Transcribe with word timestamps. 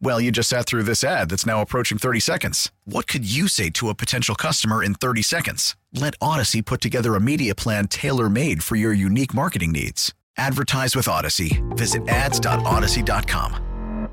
Well, 0.00 0.20
you 0.20 0.30
just 0.30 0.48
sat 0.48 0.66
through 0.66 0.82
this 0.82 1.02
ad 1.02 1.30
that's 1.30 1.46
now 1.46 1.62
approaching 1.62 1.98
30 1.98 2.20
seconds. 2.20 2.70
What 2.84 3.06
could 3.06 3.30
you 3.30 3.48
say 3.48 3.70
to 3.70 3.88
a 3.88 3.94
potential 3.94 4.34
customer 4.34 4.82
in 4.82 4.94
30 4.94 5.22
seconds? 5.22 5.76
Let 5.92 6.14
Odyssey 6.20 6.62
put 6.62 6.80
together 6.80 7.14
a 7.14 7.20
media 7.20 7.54
plan 7.54 7.88
tailor 7.88 8.28
made 8.28 8.62
for 8.62 8.76
your 8.76 8.92
unique 8.92 9.32
marketing 9.32 9.72
needs. 9.72 10.12
Advertise 10.36 10.96
with 10.96 11.08
Odyssey. 11.08 11.62
Visit 11.70 12.06
ads.odyssey.com. 12.08 14.08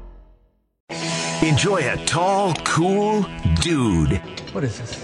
Enjoy 1.41 1.77
a 1.77 2.05
tall, 2.05 2.53
cool 2.63 3.25
dude. 3.61 4.21
What 4.53 4.63
is 4.63 4.77
this? 4.77 5.03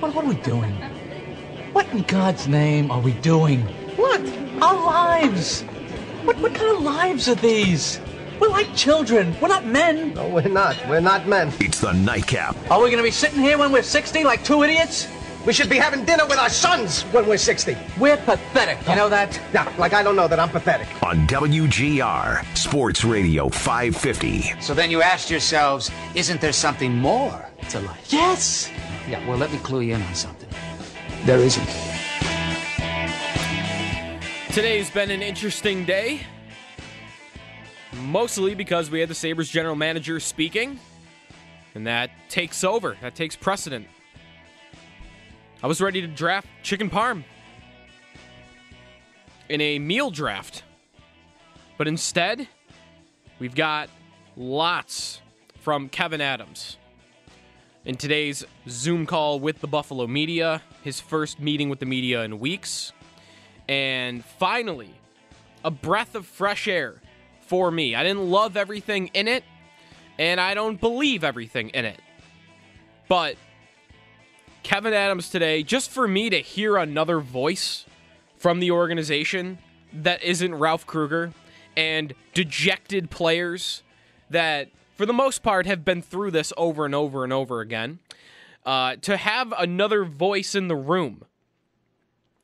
What, 0.00 0.14
what 0.14 0.24
are 0.24 0.28
we 0.28 0.34
doing? 0.42 0.72
What 1.72 1.88
in 1.88 2.02
God's 2.02 2.46
name 2.46 2.90
are 2.90 3.00
we 3.00 3.12
doing? 3.12 3.62
What? 3.96 4.20
Our 4.60 4.84
lives! 4.84 5.62
What, 6.24 6.36
what 6.38 6.54
kind 6.54 6.76
of 6.76 6.82
lives 6.82 7.28
are 7.28 7.34
these? 7.36 7.98
We're 8.42 8.48
like 8.48 8.74
children. 8.74 9.36
We're 9.40 9.46
not 9.46 9.66
men. 9.66 10.14
No, 10.14 10.28
we're 10.28 10.48
not. 10.48 10.76
We're 10.88 10.98
not 10.98 11.28
men. 11.28 11.52
It's 11.60 11.80
the 11.80 11.92
nightcap 11.92 12.56
Are 12.72 12.82
we 12.82 12.86
going 12.90 12.96
to 12.96 13.04
be 13.04 13.12
sitting 13.12 13.38
here 13.38 13.56
when 13.56 13.70
we're 13.70 13.84
60 13.84 14.24
like 14.24 14.42
two 14.42 14.64
idiots? 14.64 15.06
We 15.46 15.52
should 15.52 15.70
be 15.70 15.76
having 15.76 16.04
dinner 16.04 16.26
with 16.26 16.38
our 16.40 16.48
sons 16.48 17.02
when 17.12 17.24
we're 17.28 17.36
60. 17.36 17.76
We're 18.00 18.16
pathetic. 18.16 18.84
You 18.88 18.96
know 18.96 19.08
that? 19.08 19.40
Yeah, 19.54 19.72
like 19.78 19.92
I 19.92 20.02
don't 20.02 20.16
know 20.16 20.26
that 20.26 20.40
I'm 20.40 20.48
pathetic. 20.48 20.88
on 21.04 21.24
WGR 21.28 22.44
Sports 22.56 23.04
Radio 23.04 23.48
550. 23.48 24.60
So 24.60 24.74
then 24.74 24.90
you 24.90 25.02
asked 25.02 25.30
yourselves, 25.30 25.92
isn't 26.16 26.40
there 26.40 26.52
something 26.52 26.96
more 26.96 27.48
to 27.68 27.78
life? 27.78 28.12
Yes. 28.12 28.72
Yeah, 29.08 29.24
well, 29.28 29.38
let 29.38 29.52
me 29.52 29.58
clue 29.58 29.82
you 29.82 29.94
in 29.94 30.02
on 30.02 30.14
something. 30.16 30.48
There 31.26 31.38
isn't. 31.38 31.68
Today's 34.52 34.90
been 34.90 35.12
an 35.12 35.22
interesting 35.22 35.84
day. 35.84 36.22
Mostly 38.00 38.54
because 38.54 38.90
we 38.90 39.00
had 39.00 39.08
the 39.08 39.14
Sabres 39.14 39.48
general 39.48 39.76
manager 39.76 40.18
speaking, 40.20 40.78
and 41.74 41.86
that 41.86 42.10
takes 42.28 42.64
over. 42.64 42.96
That 43.02 43.14
takes 43.14 43.36
precedent. 43.36 43.86
I 45.62 45.66
was 45.66 45.80
ready 45.80 46.00
to 46.00 46.06
draft 46.06 46.48
Chicken 46.62 46.90
Parm 46.90 47.24
in 49.48 49.60
a 49.60 49.78
meal 49.78 50.10
draft. 50.10 50.64
But 51.78 51.86
instead, 51.86 52.48
we've 53.38 53.54
got 53.54 53.88
lots 54.36 55.20
from 55.60 55.88
Kevyn 55.88 56.20
Adams. 56.20 56.78
In 57.84 57.96
today's 57.96 58.44
Zoom 58.68 59.06
call 59.06 59.40
with 59.40 59.60
the 59.60 59.66
Buffalo 59.66 60.06
media, 60.06 60.62
his 60.82 61.00
first 61.00 61.40
meeting 61.40 61.68
with 61.68 61.80
the 61.80 61.86
media 61.86 62.22
in 62.22 62.38
weeks. 62.38 62.92
And 63.68 64.24
finally, 64.24 64.94
a 65.64 65.70
breath 65.70 66.14
of 66.14 66.26
fresh 66.26 66.66
air 66.66 67.00
for 67.52 67.70
me. 67.70 67.94
I 67.94 68.02
didn't 68.02 68.30
love 68.30 68.56
everything 68.56 69.08
in 69.08 69.28
it, 69.28 69.44
and 70.18 70.40
I 70.40 70.54
don't 70.54 70.80
believe 70.80 71.22
everything 71.22 71.68
in 71.68 71.84
it. 71.84 72.00
But 73.08 73.36
Kevyn 74.64 74.94
Adams 74.94 75.28
today, 75.28 75.62
just 75.62 75.90
for 75.90 76.08
me 76.08 76.30
to 76.30 76.38
hear 76.38 76.78
another 76.78 77.20
voice 77.20 77.84
from 78.38 78.58
the 78.58 78.70
organization 78.70 79.58
that 79.92 80.22
isn't 80.22 80.54
Ralph 80.54 80.86
Krueger 80.86 81.34
and 81.76 82.14
dejected 82.32 83.10
players 83.10 83.82
that, 84.30 84.70
for 84.96 85.04
the 85.04 85.12
most 85.12 85.42
part, 85.42 85.66
have 85.66 85.84
been 85.84 86.00
through 86.00 86.30
this 86.30 86.54
over 86.56 86.86
and 86.86 86.94
over 86.94 87.22
and 87.22 87.34
over 87.34 87.60
again. 87.60 87.98
Uh, 88.64 88.96
to 89.02 89.18
have 89.18 89.52
another 89.58 90.06
voice 90.06 90.54
in 90.54 90.68
the 90.68 90.76
room 90.76 91.22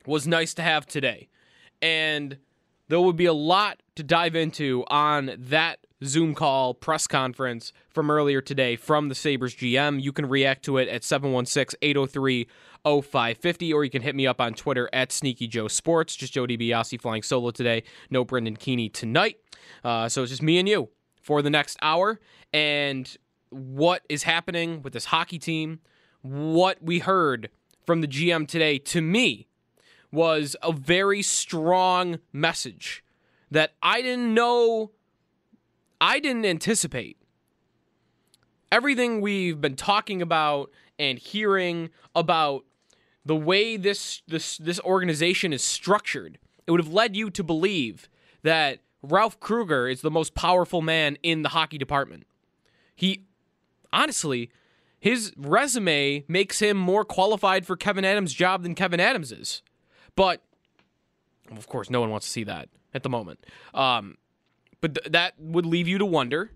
was 0.04 0.26
nice 0.26 0.52
to 0.52 0.60
have 0.60 0.84
today. 0.84 1.28
And 1.80 2.36
there 2.88 3.00
would 3.00 3.16
be 3.16 3.26
a 3.26 3.32
lot 3.32 3.82
to 3.96 4.02
dive 4.02 4.34
into 4.34 4.84
on 4.88 5.32
that 5.36 5.86
Zoom 6.04 6.34
call 6.34 6.74
press 6.74 7.06
conference 7.06 7.72
from 7.90 8.10
earlier 8.10 8.40
today 8.40 8.76
from 8.76 9.08
the 9.08 9.14
Sabres 9.14 9.54
GM. 9.54 10.00
You 10.00 10.12
can 10.12 10.26
react 10.26 10.64
to 10.66 10.78
it 10.78 10.88
at 10.88 11.04
716 11.04 11.78
803 11.82 12.48
0550, 12.84 13.72
or 13.72 13.84
you 13.84 13.90
can 13.90 14.02
hit 14.02 14.14
me 14.14 14.26
up 14.26 14.40
on 14.40 14.54
Twitter 14.54 14.88
at 14.92 15.12
Sneaky 15.12 15.48
Joe 15.48 15.68
Sports. 15.68 16.16
Just 16.16 16.32
Joe 16.32 16.46
DiBiase 16.46 17.00
flying 17.00 17.22
solo 17.22 17.50
today. 17.50 17.82
No 18.10 18.24
Brendan 18.24 18.56
Keeney 18.56 18.88
tonight. 18.88 19.36
Uh, 19.84 20.08
so 20.08 20.22
it's 20.22 20.30
just 20.30 20.42
me 20.42 20.58
and 20.58 20.68
you 20.68 20.88
for 21.20 21.42
the 21.42 21.50
next 21.50 21.76
hour. 21.82 22.20
And 22.52 23.14
what 23.50 24.02
is 24.08 24.22
happening 24.22 24.82
with 24.82 24.92
this 24.92 25.06
hockey 25.06 25.38
team, 25.38 25.80
what 26.22 26.82
we 26.82 27.00
heard 27.00 27.50
from 27.84 28.00
the 28.00 28.08
GM 28.08 28.46
today, 28.46 28.78
to 28.78 29.00
me, 29.00 29.47
was 30.10 30.56
a 30.62 30.72
very 30.72 31.22
strong 31.22 32.18
message 32.32 33.04
that 33.50 33.72
I 33.82 34.02
didn't 34.02 34.34
know, 34.34 34.92
I 36.00 36.20
didn't 36.20 36.44
anticipate. 36.44 37.16
Everything 38.70 39.20
we've 39.20 39.60
been 39.60 39.76
talking 39.76 40.20
about 40.20 40.70
and 40.98 41.18
hearing 41.18 41.90
about 42.14 42.64
the 43.24 43.36
way 43.36 43.76
this 43.76 44.22
this 44.26 44.58
this 44.58 44.80
organization 44.80 45.52
is 45.52 45.62
structured, 45.62 46.38
it 46.66 46.70
would 46.70 46.80
have 46.80 46.92
led 46.92 47.16
you 47.16 47.30
to 47.30 47.42
believe 47.42 48.08
that 48.42 48.80
Ralph 49.02 49.40
Krueger 49.40 49.88
is 49.88 50.00
the 50.00 50.10
most 50.10 50.34
powerful 50.34 50.82
man 50.82 51.16
in 51.22 51.42
the 51.42 51.50
hockey 51.50 51.78
department. 51.78 52.26
He 52.94 53.24
honestly, 53.92 54.50
his 55.00 55.32
resume 55.36 56.24
makes 56.28 56.58
him 56.58 56.76
more 56.76 57.04
qualified 57.04 57.66
for 57.66 57.76
Kevyn 57.76 58.04
Adams' 58.04 58.34
job 58.34 58.62
than 58.62 58.74
Kevyn 58.74 58.98
Adams 58.98 59.32
is. 59.32 59.62
But 60.18 60.42
of 61.56 61.68
course, 61.68 61.90
no 61.90 62.00
one 62.00 62.10
wants 62.10 62.26
to 62.26 62.32
see 62.32 62.42
that 62.42 62.68
at 62.92 63.04
the 63.04 63.08
moment. 63.08 63.46
Um, 63.72 64.18
but 64.80 64.96
th- 64.96 65.12
that 65.12 65.34
would 65.38 65.64
leave 65.64 65.86
you 65.86 65.96
to 65.96 66.04
wonder 66.04 66.50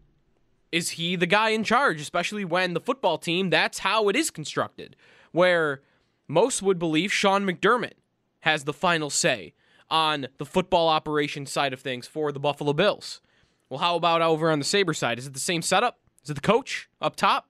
is 0.73 0.91
he 0.91 1.15
the 1.15 1.27
guy 1.27 1.51
in 1.51 1.63
charge, 1.63 2.01
especially 2.01 2.45
when 2.45 2.75
the 2.75 2.81
football 2.81 3.19
team, 3.19 3.51
that's 3.51 3.79
how 3.79 4.09
it 4.09 4.17
is 4.17 4.33
constructed, 4.33 4.97
where 5.31 5.81
most 6.27 6.61
would 6.61 6.81
believe 6.81 7.13
Sean 7.13 7.45
McDermott 7.45 7.93
has 8.41 8.65
the 8.65 8.73
final 8.73 9.11
say 9.11 9.55
on 9.89 10.27
the 10.39 10.45
football 10.45 10.89
operation 10.89 11.47
side 11.47 11.73
of 11.73 11.81
things 11.81 12.09
for 12.09 12.33
the 12.33 12.41
Buffalo 12.41 12.73
Bills. 12.73 13.21
Well, 13.69 13.79
how 13.79 13.95
about 13.95 14.23
over 14.23 14.51
on 14.51 14.59
the 14.59 14.65
Sabre 14.65 14.95
side? 14.95 15.21
Is 15.21 15.29
it 15.29 15.35
the 15.35 15.41
same 15.41 15.63
setup? 15.63 16.01
Is 16.25 16.31
it 16.31 16.35
the 16.35 16.41
coach 16.41 16.89
up 17.01 17.15
top? 17.15 17.49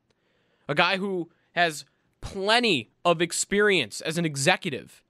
A 0.69 0.75
guy 0.75 0.99
who 0.99 1.31
has 1.53 1.87
plenty 2.21 2.91
of 3.03 3.23
experience 3.23 4.03
as 4.03 4.19
an 4.19 4.27
executive 4.27 5.02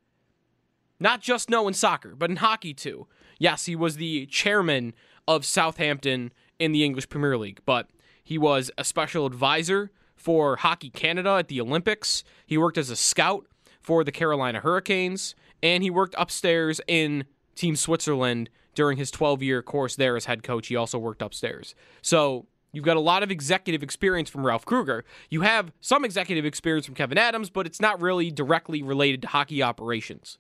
not 1.03 1.21
just 1.21 1.51
no 1.51 1.69
in 1.69 1.75
soccer, 1.75 2.15
but 2.15 2.31
in 2.31 2.37
hockey 2.37 2.73
too. 2.73 3.07
Yes, 3.39 3.67
he 3.67 3.77
was 3.77 3.97
the 3.97 4.27
chairman 4.27 4.95
of 5.27 5.45
Southampton 5.45 6.33
in 6.59 6.73
the 6.73 6.85
English 6.85 7.09
Premier 7.09 7.37
League, 7.37 7.61
but 7.67 7.91
he 8.23 8.39
was 8.39 8.71
a 8.79 8.85
special 8.85 9.27
advisor 9.27 9.91
for 10.15 10.57
Hockey 10.57 10.91
Canada 10.91 11.31
at 11.31 11.49
the 11.49 11.61
Olympics. 11.61 12.23
He 12.47 12.57
worked 12.57 12.79
as 12.79 12.89
a 12.89 12.97
scout 12.97 13.47
for 13.81 14.05
the 14.05 14.13
Carolina 14.13 14.61
Hurricanes, 14.61 15.35
and 15.63 15.83
he 15.83 15.91
worked 15.91 16.15
upstairs 16.17 16.81
in 16.87 17.25
Team 17.57 17.75
Switzerland 17.75 18.49
during 18.75 18.97
his 18.97 19.11
12 19.11 19.43
year 19.43 19.63
course 19.63 19.97
there 19.97 20.17
as 20.17 20.27
head 20.27 20.43
coach. 20.43 20.69
He 20.69 20.77
also 20.77 20.99
worked 20.99 21.21
upstairs. 21.21 21.75
So 22.01 22.47
you've 22.73 22.85
got 22.85 22.97
a 22.97 23.01
lot 23.01 23.25
of 23.25 23.31
executive 23.31 23.83
experience 23.83 24.31
from 24.31 24.47
Ralph 24.47 24.65
Krueger. 24.65 25.05
You 25.29 25.41
have 25.41 25.73
some 25.81 26.05
executive 26.05 26.45
experience 26.45 26.87
from 26.87 26.95
Kevyn 26.95 27.19
Adams, 27.19 27.51
but 27.51 27.67
it's 27.67 27.81
not 27.81 28.01
really 28.01 28.31
directly 28.31 28.83
related 28.83 29.23
to 29.23 29.29
hockey 29.29 29.63
operations 29.63 30.39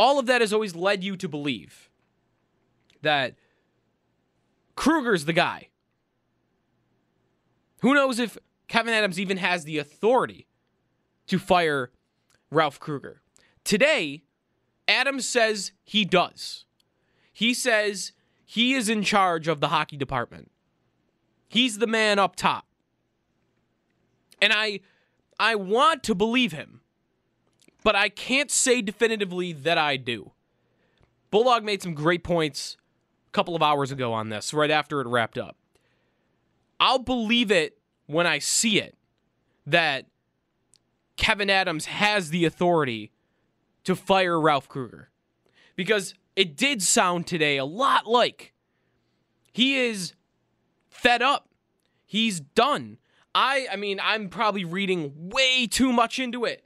all 0.00 0.18
of 0.18 0.24
that 0.24 0.40
has 0.40 0.50
always 0.50 0.74
led 0.74 1.04
you 1.04 1.14
to 1.14 1.28
believe 1.28 1.90
that 3.02 3.34
Krueger's 4.74 5.26
the 5.26 5.34
guy. 5.34 5.68
Who 7.82 7.92
knows 7.92 8.18
if 8.18 8.38
Kevyn 8.66 8.92
Adams 8.92 9.20
even 9.20 9.36
has 9.36 9.64
the 9.64 9.76
authority 9.76 10.46
to 11.26 11.38
fire 11.38 11.90
Ralph 12.50 12.80
Krueger? 12.80 13.20
Today, 13.62 14.22
Adams 14.88 15.28
says 15.28 15.72
he 15.84 16.06
does. 16.06 16.64
He 17.30 17.52
says 17.52 18.12
he 18.46 18.72
is 18.72 18.88
in 18.88 19.02
charge 19.02 19.48
of 19.48 19.60
the 19.60 19.68
hockey 19.68 19.98
department. 19.98 20.50
He's 21.46 21.76
the 21.76 21.86
man 21.86 22.18
up 22.18 22.36
top. 22.36 22.64
And 24.40 24.54
I 24.54 24.80
I 25.38 25.56
want 25.56 26.02
to 26.04 26.14
believe 26.14 26.52
him, 26.52 26.79
but 27.82 27.96
I 27.96 28.08
can't 28.08 28.50
say 28.50 28.82
definitively 28.82 29.52
that 29.52 29.78
I 29.78 29.96
do. 29.96 30.32
Bulldog 31.30 31.64
made 31.64 31.82
some 31.82 31.94
great 31.94 32.24
points 32.24 32.76
a 33.28 33.30
couple 33.32 33.54
of 33.54 33.62
hours 33.62 33.92
ago 33.92 34.12
on 34.12 34.28
this, 34.28 34.52
right 34.52 34.70
after 34.70 35.00
it 35.00 35.06
wrapped 35.06 35.38
up. 35.38 35.56
I'll 36.78 36.98
believe 36.98 37.50
it 37.50 37.78
when 38.06 38.26
I 38.26 38.38
see 38.38 38.80
it 38.80 38.96
that 39.66 40.06
Kevyn 41.16 41.50
Adams 41.50 41.86
has 41.86 42.30
the 42.30 42.44
authority 42.44 43.12
to 43.84 43.94
fire 43.94 44.40
Ralph 44.40 44.68
Krueger. 44.68 45.10
Because 45.76 46.14
it 46.34 46.56
did 46.56 46.82
sound 46.82 47.26
today 47.26 47.56
a 47.56 47.64
lot 47.64 48.06
like 48.06 48.54
he 49.52 49.76
is 49.76 50.14
fed 50.88 51.22
up. 51.22 51.48
He's 52.06 52.40
done. 52.40 52.98
I 53.34 53.68
I 53.70 53.76
mean, 53.76 54.00
I'm 54.02 54.28
probably 54.28 54.64
reading 54.64 55.12
way 55.30 55.66
too 55.66 55.92
much 55.92 56.18
into 56.18 56.44
it. 56.44 56.64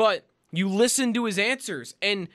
But 0.00 0.24
you 0.50 0.66
listen 0.66 1.12
to 1.12 1.26
his 1.26 1.38
answers 1.38 1.94
and 2.00 2.28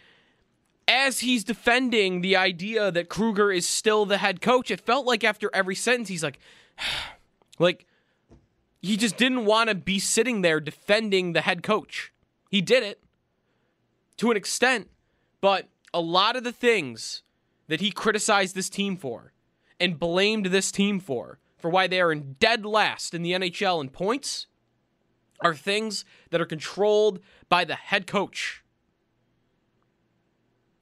as 0.87 1.21
he's 1.21 1.43
defending 1.43 2.21
the 2.21 2.35
idea 2.35 2.91
that 2.91 3.09
Krueger 3.09 3.51
is 3.51 3.67
still 3.67 4.05
the 4.05 4.19
head 4.19 4.39
coach, 4.39 4.69
it 4.69 4.79
felt 4.79 5.07
like 5.07 5.23
after 5.23 5.49
every 5.51 5.73
sentence 5.73 6.07
he's 6.07 6.21
like 6.21 6.37
like 7.57 7.87
he 8.83 8.95
just 8.95 9.17
didn't 9.17 9.45
want 9.45 9.69
to 9.69 9.75
be 9.75 9.97
sitting 9.97 10.43
there 10.43 10.59
defending 10.59 11.33
the 11.33 11.41
head 11.41 11.63
coach. 11.63 12.13
He 12.51 12.61
did 12.61 12.83
it 12.83 13.03
to 14.17 14.29
an 14.29 14.37
extent, 14.37 14.91
but 15.41 15.67
a 15.91 16.01
lot 16.01 16.35
of 16.35 16.43
the 16.43 16.51
things 16.51 17.23
that 17.67 17.81
he 17.81 17.89
criticized 17.89 18.53
this 18.53 18.69
team 18.69 18.95
for 18.95 19.33
and 19.79 19.97
blamed 19.97 20.45
this 20.45 20.71
team 20.71 20.99
for 20.99 21.39
for 21.57 21.71
why 21.71 21.87
they 21.87 21.99
are 21.99 22.11
in 22.11 22.35
dead 22.39 22.63
last 22.63 23.15
in 23.15 23.23
the 23.23 23.31
NHL 23.31 23.81
in 23.81 23.89
points 23.89 24.45
are 25.41 25.55
things 25.55 26.05
that 26.29 26.41
are 26.41 26.45
controlled 26.45 27.19
by 27.49 27.65
the 27.65 27.75
head 27.75 28.07
coach. 28.07 28.63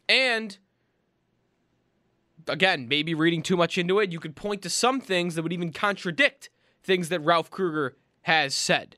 And 0.08 0.58
again, 2.48 2.88
maybe 2.88 3.14
reading 3.14 3.42
too 3.42 3.58
much 3.58 3.78
into 3.78 4.00
it, 4.00 4.12
you 4.12 4.20
could 4.20 4.36
point 4.36 4.62
to 4.64 4.70
some 4.70 5.00
things 5.02 5.36
that 5.36 5.44
would 5.44 5.54
even 5.54 5.72
contradict 5.72 6.50
things 6.84 7.10
that 7.10 7.22
Ralph 7.22 7.50
Krueger 7.50 7.96
has 8.24 8.54
said. 8.54 8.98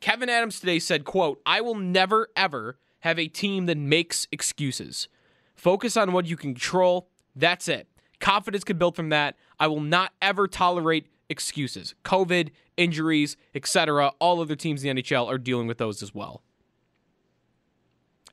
Kevyn 0.00 0.28
Adams 0.28 0.60
today 0.60 0.78
said, 0.78 1.04
quote, 1.04 1.40
I 1.44 1.60
will 1.60 1.74
never 1.74 2.28
ever 2.34 2.78
have 3.00 3.18
a 3.18 3.28
team 3.28 3.66
that 3.66 3.78
makes 3.78 4.26
excuses. 4.32 5.08
Focus 5.54 5.96
on 5.96 6.12
what 6.12 6.26
you 6.26 6.36
can 6.36 6.54
control. 6.54 7.08
That's 7.36 7.68
it. 7.68 7.86
Confidence 8.18 8.64
can 8.64 8.78
build 8.78 8.96
from 8.96 9.10
that. 9.10 9.36
I 9.58 9.66
will 9.66 9.80
not 9.80 10.12
ever 10.20 10.48
tolerate 10.48 11.06
excuses. 11.30 11.94
COVID, 12.04 12.50
injuries, 12.76 13.36
etc. 13.54 14.12
All 14.18 14.40
other 14.40 14.56
teams 14.56 14.84
in 14.84 14.96
the 14.96 15.02
NHL 15.02 15.26
are 15.26 15.38
dealing 15.38 15.66
with 15.66 15.78
those 15.78 16.02
as 16.02 16.14
well. 16.14 16.42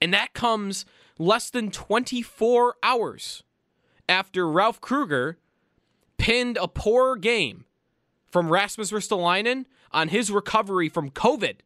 And 0.01 0.13
that 0.13 0.33
comes 0.33 0.85
less 1.17 1.49
than 1.49 1.71
24 1.71 2.75
hours 2.83 3.43
after 4.09 4.49
Ralph 4.49 4.81
Krueger 4.81 5.37
pinned 6.17 6.57
a 6.57 6.67
poor 6.67 7.15
game 7.15 7.65
from 8.29 8.51
Rasmus 8.51 8.91
Ristolainen 8.91 9.65
on 9.91 10.09
his 10.09 10.31
recovery 10.31 10.89
from 10.89 11.09
COVID. 11.09 11.57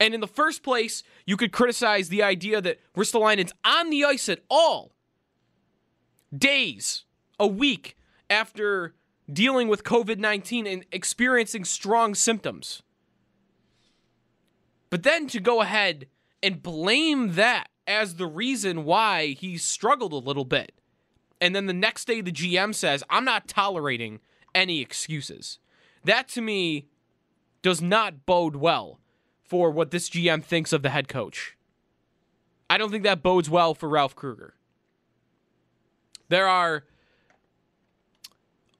And 0.00 0.12
in 0.12 0.20
the 0.20 0.26
first 0.26 0.62
place, 0.62 1.02
you 1.24 1.36
could 1.36 1.52
criticize 1.52 2.08
the 2.08 2.22
idea 2.22 2.60
that 2.60 2.78
Ristolainen's 2.96 3.52
on 3.64 3.90
the 3.90 4.04
ice 4.04 4.28
at 4.28 4.40
all 4.50 4.92
days, 6.36 7.04
a 7.38 7.46
week 7.46 7.96
after 8.30 8.94
dealing 9.32 9.68
with 9.68 9.84
COVID 9.84 10.18
19 10.18 10.66
and 10.66 10.84
experiencing 10.92 11.64
strong 11.64 12.14
symptoms. 12.14 12.82
But 14.90 15.02
then 15.02 15.26
to 15.28 15.40
go 15.40 15.60
ahead 15.60 16.06
and 16.42 16.62
blame 16.62 17.32
that 17.32 17.68
as 17.86 18.16
the 18.16 18.26
reason 18.26 18.84
why 18.84 19.28
he 19.28 19.56
struggled 19.56 20.12
a 20.12 20.16
little 20.16 20.44
bit. 20.44 20.72
And 21.40 21.54
then 21.54 21.66
the 21.66 21.72
next 21.72 22.06
day, 22.06 22.20
the 22.20 22.32
GM 22.32 22.74
says, 22.74 23.02
I'm 23.10 23.24
not 23.24 23.48
tolerating 23.48 24.20
any 24.54 24.80
excuses. 24.80 25.58
That 26.04 26.28
to 26.28 26.40
me 26.40 26.86
does 27.62 27.82
not 27.82 28.24
bode 28.24 28.56
well 28.56 29.00
for 29.42 29.70
what 29.70 29.90
this 29.90 30.08
GM 30.08 30.42
thinks 30.44 30.72
of 30.72 30.82
the 30.82 30.90
head 30.90 31.08
coach. 31.08 31.56
I 32.70 32.78
don't 32.78 32.90
think 32.90 33.04
that 33.04 33.22
bodes 33.22 33.50
well 33.50 33.74
for 33.74 33.88
Ralph 33.88 34.14
Krueger. 34.14 34.54
There 36.28 36.48
are 36.48 36.84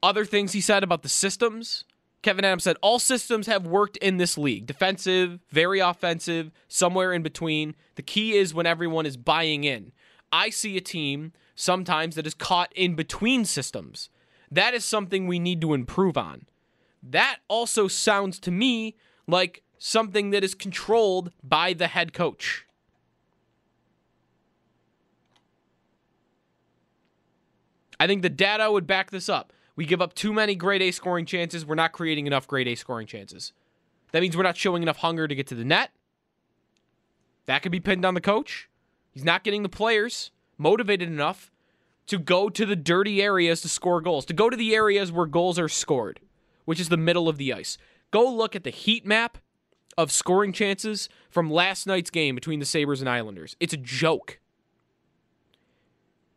other 0.05 0.27
things 0.27 0.53
he 0.53 0.61
said 0.61 0.85
about 0.85 1.03
the 1.03 1.09
systems. 1.09 1.85
Kevyn 2.23 2.45
Adams 2.45 2.65
said 2.65 2.77
all 2.83 2.99
systems 2.99 3.47
have 3.47 3.67
worked 3.67 3.97
in 3.97 4.19
this 4.19 4.37
league 4.37 4.67
defensive, 4.67 5.41
very 5.51 5.81
offensive, 5.81 6.51
somewhere 6.69 7.13
in 7.13 7.23
between. 7.23 7.75
The 7.97 8.03
key 8.03 8.37
is 8.37 8.55
when 8.55 8.67
everyone 8.67 9.07
is 9.07 9.17
buying 9.17 9.65
in. 9.65 9.93
I 10.31 10.51
see 10.51 10.77
a 10.77 10.83
team 10.83 11.33
sometimes 11.55 12.17
that 12.17 12.27
is 12.27 12.35
caught 12.35 12.73
in 12.75 12.95
between 12.95 13.47
systems. 13.47 14.11
That 14.51 14.75
is 14.75 14.85
something 14.85 15.27
we 15.27 15.39
need 15.39 15.63
to 15.63 15.73
improve 15.73 16.19
on. 16.19 16.47
That 17.03 17.39
also 17.49 17.89
sounds 17.89 18.39
to 18.41 18.51
me 18.51 18.97
like 19.27 19.63
something 19.79 20.31
that 20.31 20.45
is 20.45 20.55
controlled 20.55 21.31
by 21.43 21.73
the 21.73 21.87
head 21.87 22.13
coach. 22.13 22.67
I 27.99 28.07
think 28.07 28.21
the 28.21 28.29
data 28.29 28.71
would 28.71 28.87
back 28.87 29.11
this 29.11 29.31
up. 29.31 29.54
We 29.77 29.87
give 29.87 30.01
up 30.01 30.15
too 30.15 30.33
many 30.33 30.55
grade 30.55 30.83
A 30.83 30.91
scoring 30.91 31.27
chances. 31.27 31.67
We're 31.67 31.75
not 31.75 31.93
creating 31.93 32.27
enough 32.27 32.47
grade 32.47 32.69
A 32.69 32.75
scoring 32.75 33.07
chances. 33.07 33.53
That 34.13 34.21
means 34.21 34.37
we're 34.37 34.45
not 34.45 34.57
showing 34.57 34.83
enough 34.83 34.99
hunger 34.99 35.27
to 35.27 35.35
get 35.35 35.47
to 35.49 35.55
the 35.55 35.65
net. 35.65 35.91
That 37.47 37.63
could 37.63 37.73
be 37.73 37.81
pinned 37.81 38.05
on 38.05 38.15
the 38.15 38.21
coach. 38.21 38.69
He's 39.11 39.25
not 39.25 39.45
getting 39.45 39.63
the 39.63 39.69
players 39.69 40.31
motivated 40.57 41.09
enough 41.09 41.51
to 42.07 42.19
go 42.19 42.49
to 42.49 42.67
the 42.67 42.77
dirty 42.77 43.23
areas 43.23 43.61
to 43.63 43.69
score 43.69 44.01
goals, 44.01 44.25
to 44.27 44.33
go 44.33 44.51
to 44.51 44.57
the 44.57 44.75
areas 44.75 45.11
where 45.11 45.27
goals 45.27 45.59
are 45.59 45.69
scored, 45.69 46.21
which 46.65 46.79
is 46.79 46.89
the 46.89 46.97
middle 46.97 47.29
of 47.29 47.39
the 47.39 47.53
ice. 47.53 47.79
Go 48.11 48.31
look 48.31 48.55
at 48.55 48.65
the 48.65 48.71
heat 48.71 49.05
map 49.05 49.39
of 49.97 50.13
scoring 50.13 50.53
chances 50.53 51.09
from 51.31 51.51
last 51.51 51.87
night's 51.87 52.11
game 52.11 52.35
between 52.35 52.61
the 52.61 52.67
Sabres 52.67 53.01
and 53.01 53.09
Islanders. 53.09 53.57
It's 53.61 53.73
a 53.73 53.79
joke. 53.79 54.39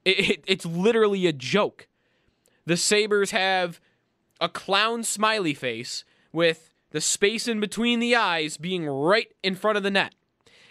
It, 0.05 0.29
it, 0.29 0.43
it's 0.47 0.65
literally 0.65 1.27
a 1.27 1.33
joke. 1.33 1.87
The 2.67 2.75
Sabres 2.75 3.31
have 3.31 3.79
a 4.41 4.49
clown 4.49 5.05
smiley 5.05 5.53
face 5.53 6.03
with 6.33 6.73
the 6.91 6.99
space 6.99 7.47
in 7.47 7.61
between 7.61 8.01
the 8.01 8.13
eyes 8.13 8.57
being 8.57 8.85
right 8.85 9.33
in 9.41 9.55
front 9.55 9.77
of 9.77 9.83
the 9.83 9.89
net. 9.89 10.13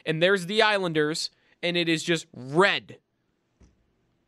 And 0.05 0.23
there's 0.23 0.45
the 0.45 0.61
Islanders, 0.61 1.31
and 1.62 1.75
it 1.75 1.88
is 1.88 2.05
just 2.05 2.26
red. 2.35 2.99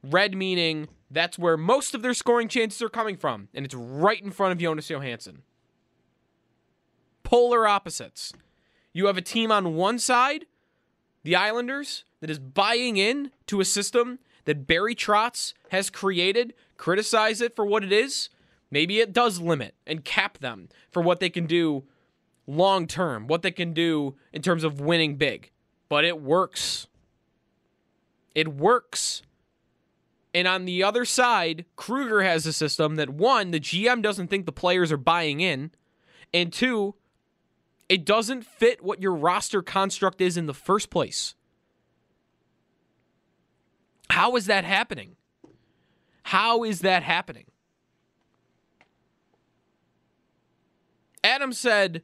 Red 0.02 0.34
meaning 0.34 0.88
that's 1.10 1.38
where 1.38 1.58
most 1.58 1.94
of 1.94 2.00
their 2.00 2.14
scoring 2.14 2.48
chances 2.48 2.80
are 2.80 2.88
coming 2.88 3.18
from, 3.18 3.48
and 3.52 3.66
it's 3.66 3.74
right 3.74 4.22
in 4.22 4.30
front 4.30 4.52
of 4.52 4.58
Jonas 4.58 4.88
Johansson. 4.88 5.42
Polar 7.22 7.68
opposites. 7.68 8.32
You 8.94 9.08
have 9.08 9.18
a 9.18 9.22
team 9.22 9.52
on 9.52 9.74
one 9.74 9.98
side, 9.98 10.46
the 11.22 11.36
Islanders, 11.36 12.04
that 12.20 12.30
is 12.30 12.38
buying 12.38 12.96
in 12.96 13.30
to 13.46 13.60
a 13.60 13.66
system 13.66 14.20
that 14.46 14.66
Barry 14.66 14.94
Trotz 14.94 15.52
has 15.68 15.90
created, 15.90 16.54
criticize 16.78 17.42
it 17.42 17.54
for 17.54 17.66
what 17.66 17.84
it 17.84 17.92
is. 17.92 18.30
Maybe 18.70 19.00
it 19.00 19.12
does 19.12 19.40
limit 19.40 19.74
and 19.86 20.04
cap 20.04 20.38
them 20.38 20.70
for 20.90 21.02
what 21.02 21.20
they 21.20 21.28
can 21.28 21.46
do 21.46 21.84
long 22.46 22.86
term, 22.86 23.26
what 23.26 23.42
they 23.42 23.50
can 23.50 23.74
do 23.74 24.16
in 24.32 24.40
terms 24.40 24.64
of 24.64 24.80
winning 24.80 25.16
big. 25.16 25.50
But 25.90 26.04
it 26.04 26.20
works. 26.20 26.86
It 28.34 28.48
works. 28.48 29.22
And 30.34 30.46
on 30.46 30.64
the 30.64 30.82
other 30.82 31.04
side, 31.04 31.64
Krueger 31.76 32.22
has 32.22 32.46
a 32.46 32.52
system 32.52 32.96
that 32.96 33.10
one, 33.10 33.50
the 33.50 33.60
GM 33.60 34.02
doesn't 34.02 34.28
think 34.28 34.46
the 34.46 34.52
players 34.52 34.92
are 34.92 34.98
buying 34.98 35.40
in, 35.40 35.70
and 36.32 36.52
two, 36.52 36.94
it 37.88 38.04
doesn't 38.04 38.44
fit 38.44 38.84
what 38.84 39.00
your 39.00 39.14
roster 39.14 39.62
construct 39.62 40.20
is 40.20 40.36
in 40.36 40.46
the 40.46 40.54
first 40.54 40.90
place. 40.90 41.34
How 44.10 44.36
is 44.36 44.46
that 44.46 44.64
happening? 44.64 45.16
How 46.28 46.64
is 46.64 46.80
that 46.80 47.02
happening? 47.02 47.46
Adam 51.24 51.52
said 51.52 52.02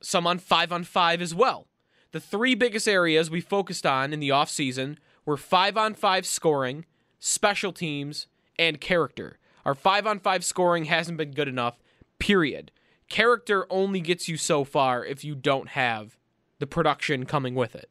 some 0.00 0.26
on 0.26 0.38
5 0.38 0.72
on 0.72 0.84
5 0.84 1.22
as 1.22 1.34
well. 1.34 1.66
The 2.12 2.20
three 2.20 2.54
biggest 2.54 2.88
areas 2.88 3.30
we 3.30 3.40
focused 3.40 3.86
on 3.86 4.12
in 4.12 4.20
the 4.20 4.28
offseason 4.30 4.96
were 5.24 5.36
5 5.36 5.76
on 5.76 5.94
5 5.94 6.26
scoring, 6.26 6.84
special 7.18 7.72
teams, 7.72 8.26
and 8.58 8.80
character. 8.80 9.38
Our 9.64 9.74
5 9.74 10.06
on 10.06 10.18
5 10.18 10.44
scoring 10.44 10.84
hasn't 10.86 11.18
been 11.18 11.32
good 11.32 11.48
enough, 11.48 11.78
period 12.18 12.72
character 13.12 13.66
only 13.68 14.00
gets 14.00 14.26
you 14.26 14.38
so 14.38 14.64
far 14.64 15.04
if 15.04 15.22
you 15.22 15.34
don't 15.34 15.68
have 15.68 16.16
the 16.60 16.66
production 16.66 17.26
coming 17.26 17.54
with 17.54 17.74
it. 17.74 17.90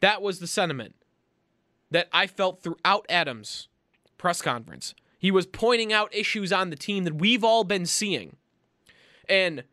That 0.00 0.20
was 0.20 0.40
the 0.40 0.48
sentiment 0.48 0.96
that 1.92 2.08
I 2.12 2.26
felt 2.26 2.64
throughout 2.64 3.06
Adams' 3.08 3.68
press 4.18 4.42
conference. 4.42 4.94
He 5.18 5.30
was 5.30 5.46
pointing 5.46 5.92
out 5.92 6.14
issues 6.14 6.52
on 6.52 6.70
the 6.70 6.76
team 6.76 7.04
that 7.04 7.16
we've 7.16 7.44
all 7.44 7.64
been 7.64 7.86
seeing. 7.86 8.36
And 9.28 9.64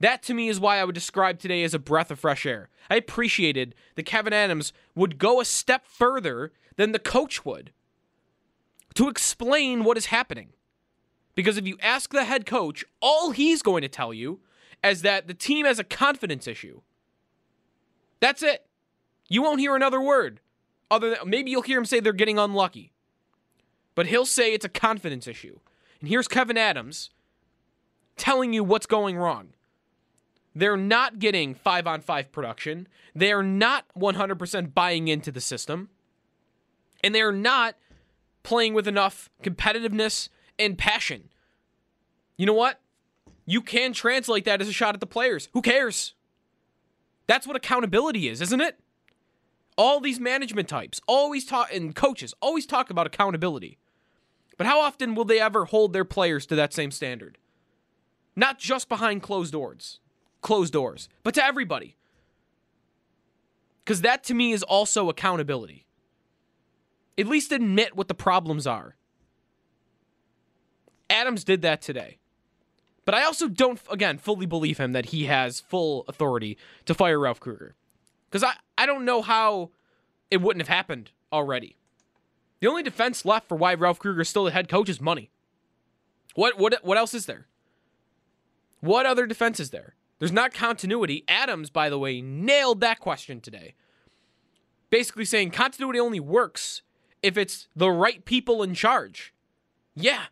that 0.00 0.22
to 0.24 0.34
me 0.34 0.48
is 0.48 0.60
why 0.60 0.78
I 0.78 0.84
would 0.84 0.94
describe 0.94 1.38
today 1.38 1.62
as 1.62 1.74
a 1.74 1.78
breath 1.78 2.10
of 2.10 2.18
fresh 2.18 2.46
air. 2.46 2.68
I 2.90 2.96
appreciated 2.96 3.74
that 3.94 4.06
Kevyn 4.06 4.32
Adams 4.32 4.72
would 4.94 5.18
go 5.18 5.40
a 5.40 5.44
step 5.44 5.86
further 5.86 6.52
than 6.76 6.92
the 6.92 6.98
coach 6.98 7.44
would 7.44 7.72
to 8.94 9.08
explain 9.08 9.84
what 9.84 9.96
is 9.96 10.06
happening. 10.06 10.50
Because 11.34 11.56
if 11.56 11.66
you 11.66 11.76
ask 11.82 12.10
the 12.10 12.24
head 12.24 12.46
coach, 12.46 12.84
all 13.00 13.32
he's 13.32 13.62
going 13.62 13.82
to 13.82 13.88
tell 13.88 14.14
you 14.14 14.40
is 14.82 15.02
that 15.02 15.26
the 15.26 15.34
team 15.34 15.66
has 15.66 15.78
a 15.78 15.84
confidence 15.84 16.46
issue. 16.46 16.80
That's 18.20 18.42
it. 18.42 18.66
You 19.28 19.42
won't 19.42 19.60
hear 19.60 19.74
another 19.74 20.00
word. 20.00 20.40
Other 20.90 21.10
than 21.10 21.28
maybe 21.28 21.50
you'll 21.50 21.62
hear 21.62 21.78
him 21.78 21.84
say 21.84 22.00
they're 22.00 22.12
getting 22.12 22.38
unlucky. 22.38 22.92
But 23.94 24.06
he'll 24.06 24.26
say 24.26 24.52
it's 24.52 24.64
a 24.64 24.70
confidence 24.70 25.26
issue. 25.26 25.58
And 26.00 26.08
here's 26.08 26.28
Kevyn 26.28 26.56
Adams 26.56 27.10
telling 28.16 28.52
you 28.52 28.64
what's 28.64 28.86
going 28.86 29.16
wrong. 29.16 29.48
They're 30.54 30.76
not 30.76 31.18
getting 31.18 31.54
5 31.54 31.86
on 31.86 32.00
5 32.00 32.30
production. 32.30 32.86
They 33.14 33.32
are 33.32 33.42
not 33.42 33.86
100% 33.98 34.74
buying 34.74 35.08
into 35.08 35.32
the 35.32 35.40
system. 35.40 35.90
And 37.02 37.14
they're 37.14 37.32
not 37.32 37.76
playing 38.42 38.74
with 38.74 38.86
enough 38.86 39.30
competitiveness 39.42 40.28
and 40.58 40.78
passion. 40.78 41.30
You 42.36 42.46
know 42.46 42.52
what? 42.54 42.80
You 43.46 43.60
can 43.60 43.92
translate 43.92 44.44
that 44.44 44.60
as 44.60 44.68
a 44.68 44.72
shot 44.72 44.94
at 44.94 45.00
the 45.00 45.06
players. 45.06 45.48
Who 45.52 45.62
cares? 45.62 46.14
That's 47.26 47.46
what 47.46 47.56
accountability 47.56 48.28
is, 48.28 48.40
isn't 48.40 48.60
it? 48.60 48.78
All 49.76 49.98
these 50.00 50.20
management 50.20 50.68
types 50.68 51.00
always 51.08 51.44
talk 51.44 51.72
and 51.74 51.94
coaches 51.94 52.32
always 52.40 52.64
talk 52.64 52.90
about 52.90 53.06
accountability. 53.06 53.78
But 54.56 54.66
how 54.66 54.80
often 54.80 55.14
will 55.14 55.24
they 55.24 55.40
ever 55.40 55.64
hold 55.64 55.92
their 55.92 56.04
players 56.04 56.46
to 56.46 56.54
that 56.56 56.72
same 56.72 56.90
standard? 56.90 57.38
Not 58.36 58.58
just 58.58 58.88
behind 58.88 59.22
closed 59.22 59.52
doors, 59.52 60.00
closed 60.40 60.72
doors, 60.72 61.08
but 61.22 61.34
to 61.34 61.44
everybody. 61.44 61.96
Cuz 63.84 64.00
that 64.00 64.24
to 64.24 64.34
me 64.34 64.52
is 64.52 64.62
also 64.62 65.08
accountability. 65.08 65.86
At 67.18 67.26
least 67.26 67.52
admit 67.52 67.96
what 67.96 68.08
the 68.08 68.14
problems 68.14 68.66
are. 68.66 68.96
Adams 71.10 71.44
did 71.44 71.62
that 71.62 71.80
today. 71.80 72.18
But 73.04 73.14
I 73.14 73.24
also 73.24 73.48
don't, 73.48 73.80
again, 73.90 74.18
fully 74.18 74.46
believe 74.46 74.78
him 74.78 74.92
that 74.92 75.06
he 75.06 75.24
has 75.24 75.60
full 75.60 76.04
authority 76.08 76.56
to 76.86 76.94
fire 76.94 77.20
Ralph 77.20 77.40
Krueger. 77.40 77.74
Because 78.30 78.42
I, 78.42 78.54
I 78.78 78.86
don't 78.86 79.04
know 79.04 79.20
how 79.20 79.70
it 80.30 80.40
wouldn't 80.40 80.66
have 80.66 80.74
happened 80.74 81.10
already. 81.30 81.76
The 82.64 82.70
only 82.70 82.82
defense 82.82 83.26
left 83.26 83.46
for 83.46 83.56
why 83.56 83.74
Ralph 83.74 83.98
Krueger 83.98 84.22
is 84.22 84.30
still 84.30 84.44
the 84.44 84.50
head 84.50 84.70
coach 84.70 84.88
is 84.88 84.98
money. 84.98 85.28
What, 86.34 86.58
what, 86.58 86.78
what 86.82 86.96
else 86.96 87.12
is 87.12 87.26
there? 87.26 87.46
What 88.80 89.04
other 89.04 89.26
defense 89.26 89.60
is 89.60 89.68
there? 89.68 89.96
There's 90.18 90.32
not 90.32 90.54
continuity. 90.54 91.24
Adams, 91.28 91.68
by 91.68 91.90
the 91.90 91.98
way, 91.98 92.22
nailed 92.22 92.80
that 92.80 93.00
question 93.00 93.42
today. 93.42 93.74
Basically 94.88 95.26
saying 95.26 95.50
continuity 95.50 96.00
only 96.00 96.20
works 96.20 96.80
if 97.22 97.36
it's 97.36 97.68
the 97.76 97.90
right 97.90 98.24
people 98.24 98.62
in 98.62 98.72
charge. 98.72 99.34
Yeah, 99.94 100.22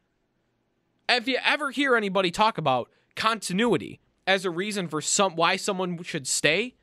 if 1.10 1.28
you 1.28 1.36
ever 1.44 1.70
hear 1.70 1.96
anybody 1.96 2.30
talk 2.30 2.56
about 2.56 2.88
continuity 3.14 4.00
as 4.26 4.46
a 4.46 4.50
reason 4.50 4.88
for 4.88 5.02
some 5.02 5.36
why 5.36 5.56
someone 5.56 6.02
should 6.02 6.26
stay, 6.26 6.76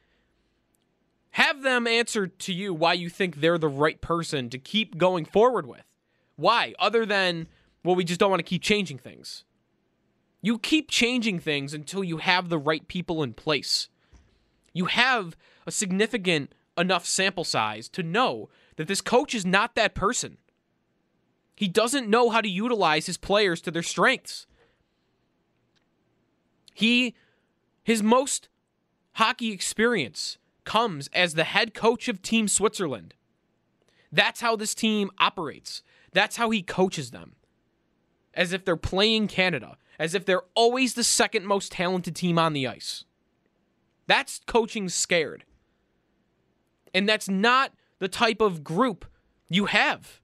have 1.31 1.61
them 1.61 1.87
answer 1.87 2.27
to 2.27 2.53
you 2.53 2.73
why 2.73 2.93
you 2.93 3.09
think 3.09 3.35
they're 3.37 3.57
the 3.57 3.67
right 3.67 4.01
person 4.01 4.49
to 4.49 4.57
keep 4.57 4.97
going 4.97 5.25
forward 5.25 5.65
with. 5.67 5.83
Why? 6.35 6.73
Other 6.79 7.05
than, 7.05 7.47
well, 7.83 7.95
we 7.95 8.03
just 8.03 8.19
don't 8.19 8.29
want 8.29 8.39
to 8.39 8.49
keep 8.49 8.61
changing 8.61 8.97
things. 8.97 9.43
You 10.41 10.57
keep 10.57 10.89
changing 10.89 11.39
things 11.39 11.73
until 11.73 12.03
you 12.03 12.17
have 12.17 12.49
the 12.49 12.57
right 12.57 12.87
people 12.87 13.21
in 13.21 13.33
place. 13.33 13.89
You 14.73 14.85
have 14.85 15.35
a 15.67 15.71
significant 15.71 16.53
enough 16.77 17.05
sample 17.05 17.43
size 17.43 17.89
to 17.89 18.03
know 18.03 18.49
that 18.77 18.87
this 18.87 19.01
coach 19.01 19.35
is 19.35 19.45
not 19.45 19.75
that 19.75 19.93
person. 19.93 20.37
He 21.55 21.67
doesn't 21.67 22.07
know 22.07 22.29
how 22.29 22.39
to 22.39 22.47
utilize 22.47 23.05
his 23.05 23.17
players 23.17 23.59
to 23.61 23.71
their 23.71 23.83
strengths. 23.83 24.47
He 26.73 27.13
his 27.83 28.01
most 28.01 28.47
hockey 29.13 29.51
experience 29.51 30.37
comes 30.69 31.09
as 31.13 31.33
the 31.33 31.45
head 31.45 31.73
coach 31.73 32.07
of 32.07 32.21
Team 32.21 32.47
Switzerland. 32.47 33.15
That's 34.11 34.39
how 34.39 34.55
this 34.55 34.75
team 34.75 35.09
operates. 35.17 35.81
That's 36.13 36.35
how 36.35 36.51
he 36.51 36.61
coaches 36.61 37.09
them. 37.09 37.33
As 38.35 38.53
if 38.53 38.63
they're 38.63 38.77
playing 38.77 39.29
Canada, 39.29 39.77
as 39.97 40.13
if 40.13 40.25
they're 40.25 40.43
always 40.53 40.93
the 40.93 41.03
second 41.03 41.47
most 41.47 41.71
talented 41.71 42.15
team 42.15 42.37
on 42.37 42.53
the 42.53 42.67
ice. 42.67 43.03
That's 44.05 44.41
coaching 44.45 44.89
scared. 44.89 45.43
And 46.93 47.09
that's 47.09 47.27
not 47.27 47.73
the 47.97 48.07
type 48.07 48.39
of 48.39 48.63
group 48.63 49.05
you 49.49 49.65
have. 49.65 50.21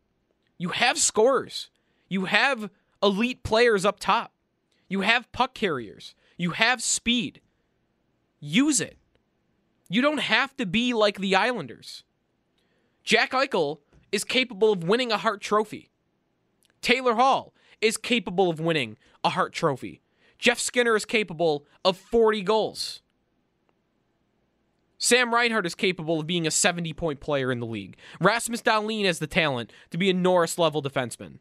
You 0.60 0.70
have 0.70 1.00
scorers. 1.00 1.72
You 2.08 2.26
have 2.26 2.70
elite 3.02 3.42
players 3.42 3.84
up 3.84 4.00
top. 4.00 4.32
You 4.90 5.02
have 5.02 5.32
puck 5.32 5.56
carriers. 5.56 6.14
You 6.38 6.52
have 6.52 6.84
speed. 6.84 7.42
Use 8.40 8.80
it. 8.80 9.00
You 9.90 10.02
don't 10.02 10.20
have 10.20 10.56
to 10.58 10.66
be 10.66 10.94
like 10.94 11.20
the 11.20 11.36
Islanders. 11.36 12.04
Jack 13.04 13.32
Eichel 13.32 13.80
is 14.12 14.24
capable 14.24 14.72
of 14.72 14.84
winning 14.84 15.12
a 15.12 15.18
Hart 15.18 15.42
Trophy. 15.42 15.90
Taylor 16.82 17.16
Hall 17.16 17.54
is 17.82 17.98
capable 17.98 18.50
of 18.50 18.60
winning 18.60 18.98
a 19.24 19.30
Hart 19.30 19.54
Trophy. 19.54 20.02
Jeff 20.40 20.60
Skinner 20.60 20.96
is 20.96 21.06
capable 21.06 21.66
of 21.84 21.98
40 21.98 22.42
goals. 22.42 23.02
Sam 24.98 25.34
Reinhart 25.34 25.66
is 25.66 25.76
capable 25.76 26.20
of 26.20 26.28
being 26.28 26.48
a 26.48 26.52
70 26.52 26.94
point 26.94 27.20
player 27.20 27.52
in 27.52 27.60
the 27.60 27.66
league. 27.66 27.98
Rasmus 28.20 28.62
Dahlin 28.62 29.06
has 29.06 29.20
the 29.20 29.28
talent 29.28 29.72
to 29.92 29.98
be 29.98 30.10
a 30.10 30.14
Norris 30.14 30.58
level 30.58 30.82
defenseman. 30.82 31.40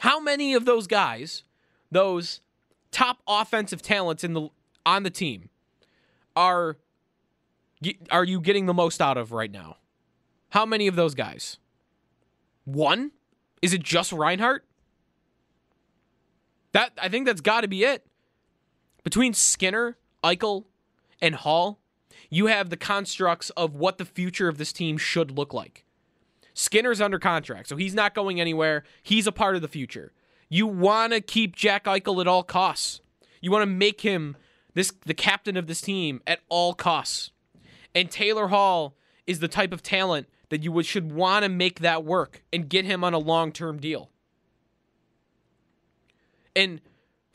How 0.00 0.20
many 0.20 0.54
of 0.54 0.64
those 0.64 0.86
guys, 0.86 1.44
those 1.90 2.40
top 2.90 3.18
offensive 3.26 3.82
talents 3.82 4.24
in 4.24 4.32
the 4.32 4.48
on 4.86 5.02
the 5.02 5.10
team, 5.10 5.50
are 6.34 6.78
are 8.10 8.24
you 8.24 8.40
getting 8.40 8.64
the 8.64 8.72
most 8.72 9.02
out 9.02 9.18
of 9.18 9.32
right 9.32 9.50
now? 9.50 9.76
How 10.50 10.64
many 10.64 10.86
of 10.86 10.96
those 10.96 11.14
guys? 11.14 11.58
One? 12.64 13.10
Is 13.60 13.74
it 13.74 13.82
just 13.82 14.12
Reinhart? 14.12 14.64
That 16.72 16.92
I 17.00 17.08
think 17.08 17.26
that's 17.26 17.40
got 17.40 17.62
to 17.62 17.68
be 17.68 17.84
it. 17.84 18.06
Between 19.02 19.34
Skinner, 19.34 19.98
Eichel, 20.24 20.64
and 21.20 21.34
Hall, 21.34 21.80
you 22.30 22.46
have 22.46 22.70
the 22.70 22.76
constructs 22.76 23.50
of 23.50 23.76
what 23.76 23.98
the 23.98 24.04
future 24.04 24.48
of 24.48 24.58
this 24.58 24.72
team 24.72 24.98
should 24.98 25.30
look 25.30 25.54
like. 25.54 25.84
Skinner's 26.54 27.00
under 27.00 27.18
contract, 27.18 27.68
so 27.68 27.76
he's 27.76 27.94
not 27.94 28.14
going 28.14 28.40
anywhere. 28.40 28.82
He's 29.02 29.26
a 29.26 29.32
part 29.32 29.56
of 29.56 29.62
the 29.62 29.68
future. 29.68 30.12
You 30.48 30.66
want 30.66 31.12
to 31.12 31.20
keep 31.20 31.54
Jack 31.54 31.84
Eichel 31.84 32.20
at 32.20 32.26
all 32.26 32.42
costs. 32.42 33.00
You 33.40 33.50
want 33.50 33.62
to 33.62 33.66
make 33.66 34.00
him 34.00 34.36
this 34.76 34.92
the 35.06 35.14
captain 35.14 35.56
of 35.56 35.66
this 35.66 35.80
team 35.80 36.20
at 36.26 36.40
all 36.50 36.74
costs. 36.74 37.32
And 37.94 38.10
Taylor 38.10 38.48
Hall 38.48 38.94
is 39.26 39.40
the 39.40 39.48
type 39.48 39.72
of 39.72 39.82
talent 39.82 40.28
that 40.50 40.62
you 40.62 40.70
would, 40.70 40.84
should 40.84 41.10
want 41.10 41.44
to 41.44 41.48
make 41.48 41.80
that 41.80 42.04
work 42.04 42.42
and 42.52 42.68
get 42.68 42.84
him 42.84 43.02
on 43.02 43.14
a 43.14 43.18
long-term 43.18 43.78
deal. 43.78 44.10
And 46.54 46.82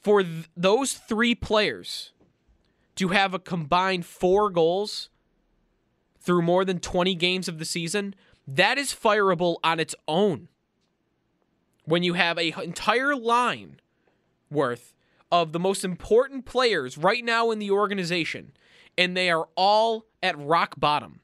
for 0.03 0.21
th- 0.21 0.50
those 0.55 0.93
three 0.93 1.33
players 1.33 2.13
to 2.95 3.10
have 3.10 3.33
a 3.33 3.39
combined 3.39 4.05
four 4.05 4.51
goals 4.51 5.10
through 6.19 6.43
more 6.43 6.63
than 6.63 6.79
20 6.79 7.15
games 7.15 7.48
of 7.48 7.57
the 7.57 7.65
season, 7.65 8.13
that 8.48 8.77
is 8.77 8.93
fireable 8.93 9.57
on 9.63 9.79
its 9.79 9.95
own. 10.07 10.48
When 11.86 12.03
you 12.03 12.13
have 12.13 12.38
a 12.38 12.53
entire 12.63 13.15
line 13.15 13.79
worth 14.51 14.93
of 15.32 15.52
the 15.54 15.60
most 15.60 15.84
important 15.84 16.46
players 16.46 16.98
right 16.98 17.24
now 17.24 17.52
in 17.52 17.60
the 17.60 17.72
organization, 17.72 18.52
and 18.98 19.16
they 19.16 19.30
are 19.30 19.48
all 19.56 20.06
at 20.22 20.38
rock 20.38 20.80
bottom. 20.80 21.22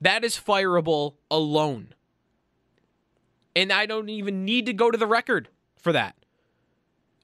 That 0.00 0.24
is 0.24 0.36
fireable 0.36 1.14
alone. 1.30 1.94
And 3.54 3.72
I 3.72 3.86
don't 3.86 4.10
even 4.10 4.44
need 4.44 4.66
to 4.66 4.74
go 4.74 4.90
to 4.90 4.98
the 4.98 5.06
record 5.06 5.48
for 5.78 5.92
that. 5.92 6.16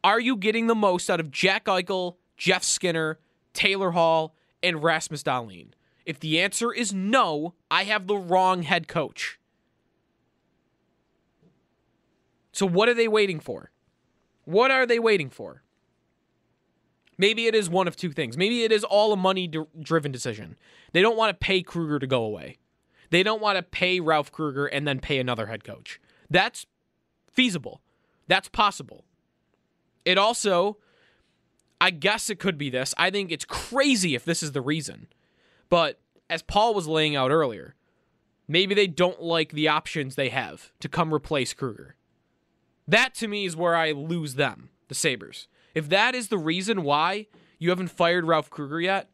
Are 0.03 0.19
you 0.19 0.37
getting 0.37 0.67
the 0.67 0.75
most 0.75 1.11
out 1.11 1.21
of 1.21 1.31
Jack 1.31 1.67
Eichel, 1.67 2.17
Jeff 2.37 2.65
Skinner, 2.65 3.19
Taylor 3.53 3.91
Hall, 3.91 4.35
and 4.63 4.83
Rasmus 4.83 5.23
Dahlin? 5.23 5.73
If 6.07 6.19
the 6.19 6.41
answer 6.41 6.73
is 6.73 6.93
no, 6.93 7.55
I 7.71 7.85
have 7.85 8.07
the 8.07 8.17
wrong 8.17 8.63
head 8.63 8.89
coach. 8.89 9.39
So 12.53 12.67
what 12.67 12.89
are 12.89 12.95
they 12.95 13.09
waiting 13.09 13.41
for? 13.41 13.72
What 14.45 14.71
are 14.71 14.87
they 14.87 14.99
waiting 14.99 15.31
for? 15.31 15.63
Maybe 17.19 17.47
it 17.47 17.55
is 17.55 17.71
one 17.71 17.87
of 17.87 17.95
two 17.95 18.11
things. 18.11 18.37
Maybe 18.37 18.65
it 18.65 18.73
is 18.73 18.85
all 18.85 19.13
a 19.13 19.17
money 19.17 19.49
driven 19.81 20.11
decision. 20.11 20.57
They 20.93 21.03
don't 21.03 21.17
want 21.17 21.31
to 21.31 21.45
pay 21.45 21.63
Krueger 21.63 21.99
to 21.99 22.07
go 22.07 22.25
away. 22.25 22.59
They 23.11 23.23
don't 23.23 23.43
want 23.43 23.57
to 23.57 23.63
pay 23.63 24.01
Ralph 24.01 24.33
Krueger 24.33 24.67
and 24.67 24.89
then 24.89 24.99
pay 24.99 25.19
another 25.19 25.47
head 25.47 25.65
coach. 25.65 26.01
That's 26.31 26.67
feasible. 27.31 27.83
That's 28.27 28.49
possible. 28.49 29.05
It 30.05 30.19
also, 30.19 30.79
I 31.81 31.91
guess 31.91 32.31
it 32.31 32.39
could 32.39 32.57
be 32.57 32.71
this. 32.71 32.95
I 32.97 33.11
think 33.11 33.31
it's 33.31 33.45
crazy 33.45 34.15
if 34.15 34.25
this 34.25 34.43
is 34.43 34.53
the 34.53 34.63
reason. 34.63 35.09
But 35.69 36.01
as 36.31 36.43
Paul 36.43 36.75
was 36.75 36.89
laying 36.89 37.15
out 37.15 37.31
earlier, 37.31 37.75
maybe 38.49 38.75
they 38.75 38.87
don't 38.87 39.23
like 39.23 39.53
the 39.53 39.69
options 39.69 40.15
they 40.15 40.31
have 40.31 40.73
to 40.81 40.89
come 40.89 41.13
replace 41.13 41.53
Krueger. 41.53 41.97
That 42.87 43.15
to 43.17 43.29
me 43.29 43.45
is 43.45 43.57
where 43.57 43.77
I 43.77 43.93
lose 43.93 44.35
them, 44.35 44.71
the 44.89 44.95
Sabres. 44.95 45.49
If 45.75 45.89
that 45.89 46.15
is 46.15 46.29
the 46.29 46.39
reason 46.39 46.83
why 46.83 47.27
you 47.59 47.71
haven't 47.71 47.89
fired 47.89 48.27
Ralph 48.27 48.51
Krueger 48.51 48.81
yet, 48.81 49.09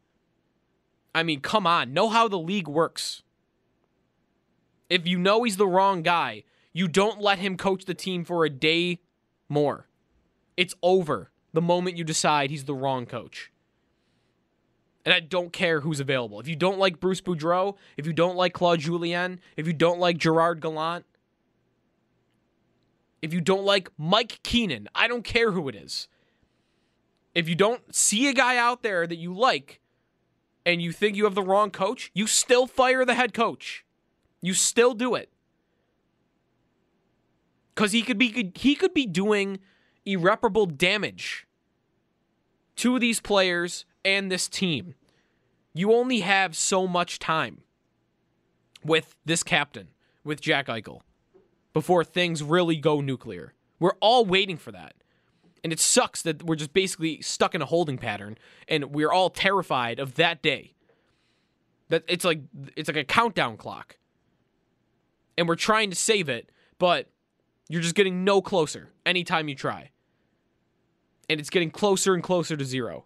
I 1.13 1.23
mean, 1.23 1.41
come 1.41 1.65
on. 1.65 1.93
Know 1.93 2.09
how 2.09 2.27
the 2.27 2.39
league 2.39 2.67
works. 2.67 3.23
If 4.89 5.07
you 5.07 5.17
know 5.17 5.43
he's 5.43 5.57
the 5.57 5.67
wrong 5.67 6.01
guy, 6.01 6.43
you 6.73 6.87
don't 6.87 7.21
let 7.21 7.39
him 7.39 7.57
coach 7.57 7.85
the 7.85 7.93
team 7.93 8.23
for 8.23 8.45
a 8.45 8.49
day 8.49 8.99
more. 9.47 9.87
It's 10.57 10.75
over 10.81 11.31
the 11.53 11.61
moment 11.61 11.97
you 11.97 12.03
decide 12.03 12.49
he's 12.49 12.65
the 12.65 12.75
wrong 12.75 13.05
coach. 13.05 13.51
And 15.05 15.13
I 15.13 15.19
don't 15.19 15.53
care 15.53 15.81
who's 15.81 15.99
available. 15.99 16.39
If 16.39 16.47
you 16.47 16.55
don't 16.55 16.77
like 16.77 16.99
Bruce 16.99 17.21
Boudreau, 17.21 17.77
if 17.97 18.05
you 18.05 18.13
don't 18.13 18.35
like 18.35 18.53
Claude 18.53 18.79
Julien, 18.79 19.39
if 19.55 19.65
you 19.65 19.73
don't 19.73 19.99
like 19.99 20.17
Gerard 20.17 20.61
Gallant, 20.61 21.05
if 23.21 23.33
you 23.33 23.41
don't 23.41 23.65
like 23.65 23.89
Mike 23.97 24.39
Keenan, 24.43 24.87
I 24.95 25.07
don't 25.07 25.23
care 25.23 25.51
who 25.51 25.67
it 25.69 25.75
is. 25.75 26.07
If 27.35 27.47
you 27.47 27.55
don't 27.55 27.93
see 27.93 28.27
a 28.27 28.33
guy 28.33 28.57
out 28.57 28.81
there 28.83 29.05
that 29.05 29.17
you 29.17 29.33
like 29.33 29.79
and 30.65 30.81
you 30.81 30.91
think 30.91 31.15
you 31.15 31.25
have 31.25 31.35
the 31.35 31.43
wrong 31.43 31.71
coach, 31.71 32.11
you 32.13 32.27
still 32.27 32.67
fire 32.67 33.05
the 33.05 33.15
head 33.15 33.33
coach. 33.33 33.85
You 34.41 34.53
still 34.53 34.93
do 34.93 35.15
it. 35.15 35.29
Cuz 37.75 37.91
he 37.91 38.01
could 38.01 38.17
be 38.17 38.51
he 38.55 38.75
could 38.75 38.93
be 38.93 39.05
doing 39.05 39.59
irreparable 40.05 40.65
damage 40.65 41.47
to 42.77 42.99
these 42.99 43.19
players 43.19 43.85
and 44.03 44.31
this 44.31 44.47
team. 44.47 44.95
You 45.73 45.93
only 45.93 46.21
have 46.21 46.55
so 46.57 46.87
much 46.87 47.19
time 47.19 47.61
with 48.83 49.15
this 49.25 49.43
captain, 49.43 49.89
with 50.23 50.41
Jack 50.41 50.67
Eichel, 50.67 51.01
before 51.79 52.03
things 52.03 52.43
really 52.43 52.75
go 52.75 52.99
nuclear. 52.99 53.53
We're 53.79 53.95
all 54.01 54.25
waiting 54.25 54.57
for 54.57 54.73
that. 54.73 54.95
And 55.63 55.71
it 55.71 55.79
sucks 55.79 56.21
that 56.23 56.43
we're 56.43 56.55
just 56.55 56.73
basically 56.73 57.21
stuck 57.21 57.55
in 57.55 57.61
a 57.61 57.65
holding 57.65 57.97
pattern 57.97 58.37
and 58.67 58.91
we're 58.91 59.13
all 59.13 59.29
terrified 59.29 59.97
of 59.97 60.15
that 60.15 60.41
day. 60.41 60.73
That 61.87 62.03
it's 62.09 62.25
like 62.25 62.41
it's 62.75 62.89
like 62.89 62.97
a 62.97 63.05
countdown 63.05 63.55
clock. 63.55 63.95
And 65.37 65.47
we're 65.47 65.55
trying 65.55 65.89
to 65.89 65.95
save 65.95 66.27
it, 66.27 66.51
but 66.79 67.07
you're 67.69 67.81
just 67.81 67.95
getting 67.95 68.25
no 68.25 68.41
closer 68.41 68.89
anytime 69.05 69.47
you 69.47 69.55
try. 69.55 69.91
And 71.29 71.39
it's 71.39 71.49
getting 71.49 71.71
closer 71.71 72.13
and 72.13 72.21
closer 72.21 72.57
to 72.57 72.65
zero. 72.65 73.05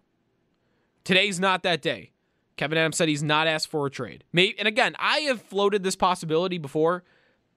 Today's 1.04 1.38
not 1.38 1.62
that 1.62 1.80
day. 1.80 2.10
Kevyn 2.56 2.72
Adams 2.72 2.96
said 2.96 3.08
he's 3.08 3.22
not 3.22 3.46
asked 3.46 3.68
for 3.68 3.86
a 3.86 3.90
trade. 3.90 4.24
Maybe, 4.32 4.58
and 4.58 4.66
again, 4.66 4.96
I 4.98 5.18
have 5.20 5.42
floated 5.42 5.84
this 5.84 5.94
possibility 5.94 6.58
before. 6.58 7.04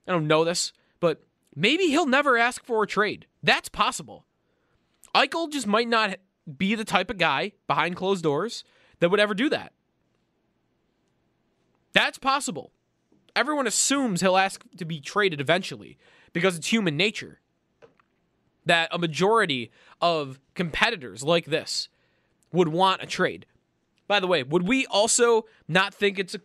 I 0.08 0.12
don't 0.12 0.28
know 0.28 0.44
this, 0.44 0.74
but 1.00 1.24
maybe 1.56 1.88
he'll 1.88 2.06
never 2.06 2.38
ask 2.38 2.63
for 2.63 2.84
a 2.84 2.88
trade. 2.88 3.25
That's 3.44 3.70
possible. 3.70 4.25
Eichel 5.16 5.51
just 5.51 5.68
might 5.68 5.88
not 5.88 6.18
be 6.58 6.75
the 6.75 6.86
type 6.86 7.10
of 7.10 7.18
guy 7.18 7.54
behind 7.68 7.96
closed 7.96 8.24
doors 8.24 8.63
that 9.00 9.10
would 9.10 9.20
ever 9.20 9.34
do 9.34 9.50
that. 9.50 9.74
That's 11.94 12.18
possible. 12.18 12.72
Everyone 13.36 13.68
assumes 13.68 14.22
he'll 14.22 14.38
ask 14.38 14.64
to 14.77 14.86
be 14.86 15.00
traded 15.00 15.42
eventually 15.42 15.98
because 16.33 16.57
it's 16.57 16.68
human 16.68 16.98
nature. 16.98 17.40
That 18.66 18.90
a 18.92 18.98
majority 18.98 19.72
of 20.01 20.40
competitors 20.53 21.24
like 21.24 21.46
this 21.46 21.90
would 22.51 22.68
want 22.68 23.01
a 23.01 23.05
trade. 23.05 23.46
By 24.07 24.20
the 24.20 24.27
way, 24.27 24.44
would 24.44 24.68
we 24.68 24.86
also 24.88 25.46
not 25.68 25.94
think 25.94 26.20
it's 26.20 26.36
a 26.36 26.42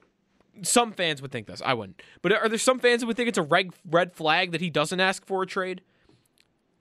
some 0.62 0.92
fans 0.92 1.22
would 1.22 1.32
think 1.32 1.46
this. 1.46 1.62
I 1.64 1.74
wouldn't. 1.74 2.02
But 2.20 2.32
are 2.32 2.48
there 2.48 2.58
some 2.58 2.78
fans 2.78 3.00
that 3.00 3.06
would 3.06 3.16
think 3.16 3.28
it's 3.28 3.38
a 3.38 3.42
red 3.42 3.70
red 3.88 4.12
flag 4.12 4.52
that 4.52 4.60
he 4.60 4.70
doesn't 4.70 5.00
ask 5.00 5.24
for 5.24 5.42
a 5.42 5.46
trade? 5.46 5.80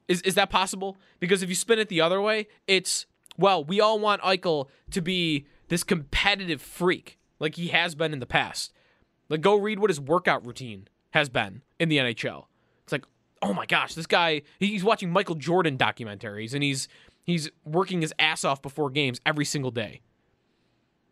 Is 0.07 0.21
is 0.21 0.36
that 0.36 0.49
possible? 0.49 0.97
Because 1.19 1.41
if 1.41 1.49
you 1.49 1.55
spin 1.55 1.79
it 1.79 1.89
the 1.89 2.01
other 2.01 2.21
way, 2.21 2.47
it's 2.67 3.05
well, 3.38 3.63
we 3.63 3.79
all 3.79 3.99
want 3.99 4.21
Eichel 4.21 4.67
to 4.91 5.01
be 5.01 5.45
this 5.69 5.84
competitive 5.84 6.62
freak 6.62 7.17
like 7.39 7.55
he 7.55 7.69
has 7.69 7.95
been 7.95 8.13
in 8.13 8.19
the 8.19 8.25
past. 8.25 8.73
Like 9.29 9.41
go 9.41 9.55
read 9.55 9.79
what 9.79 9.89
his 9.89 10.01
workout 10.01 10.45
routine 10.45 10.88
has 11.12 11.29
been 11.29 11.62
in 11.79 11.89
the 11.89 11.97
NHL. 11.97 12.45
It's 12.84 12.91
like, 12.91 13.05
oh 13.41 13.53
my 13.53 13.65
gosh, 13.65 13.93
this 13.93 14.07
guy 14.07 14.41
he's 14.60 14.84
watching 14.84 15.12
Michael 15.12 15.36
Jordan 15.36 15.77
documentaries 15.77 16.53
and 16.53 16.62
he's 16.62 16.88
he's 17.23 17.49
working 17.63 18.01
his 18.01 18.13
ass 18.19 18.43
off 18.43 18.62
before 18.62 18.89
games 18.89 19.21
every 19.25 19.45
single 19.45 19.71
day. 19.71 20.01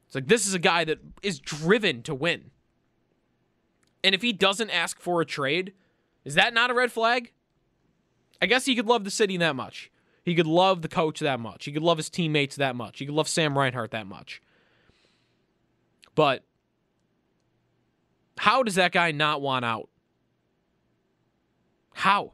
It's 0.09 0.15
like 0.15 0.27
this 0.27 0.47
is 0.47 0.55
a 0.55 0.59
guy 0.59 0.85
that 0.85 0.97
is 1.21 1.37
driven 1.37 2.01
to 2.01 2.15
win. 2.15 2.49
And 4.03 4.15
if 4.15 4.23
he 4.23 4.33
doesn't 4.33 4.71
ask 4.71 4.99
for 4.99 5.21
a 5.21 5.25
trade, 5.25 5.73
is 6.25 6.33
that 6.33 6.51
not 6.51 6.71
a 6.71 6.73
red 6.73 6.91
flag? 6.91 7.31
I 8.41 8.47
guess 8.47 8.65
he 8.65 8.75
could 8.75 8.87
love 8.87 9.03
the 9.03 9.11
city 9.11 9.37
that 9.37 9.55
much. 9.55 9.91
He 10.25 10.33
could 10.33 10.47
love 10.47 10.81
the 10.81 10.87
coach 10.87 11.19
that 11.19 11.39
much. 11.39 11.65
He 11.65 11.71
could 11.71 11.83
love 11.83 11.97
his 11.97 12.09
teammates 12.09 12.55
that 12.55 12.75
much. 12.75 12.97
He 12.97 13.05
could 13.05 13.13
love 13.13 13.27
Sam 13.27 13.55
Reinhart 13.55 13.91
that 13.91 14.07
much. 14.07 14.41
But 16.15 16.43
how 18.39 18.63
does 18.63 18.75
that 18.75 18.91
guy 18.91 19.11
not 19.11 19.41
want 19.41 19.63
out? 19.63 19.89
How? 21.93 22.33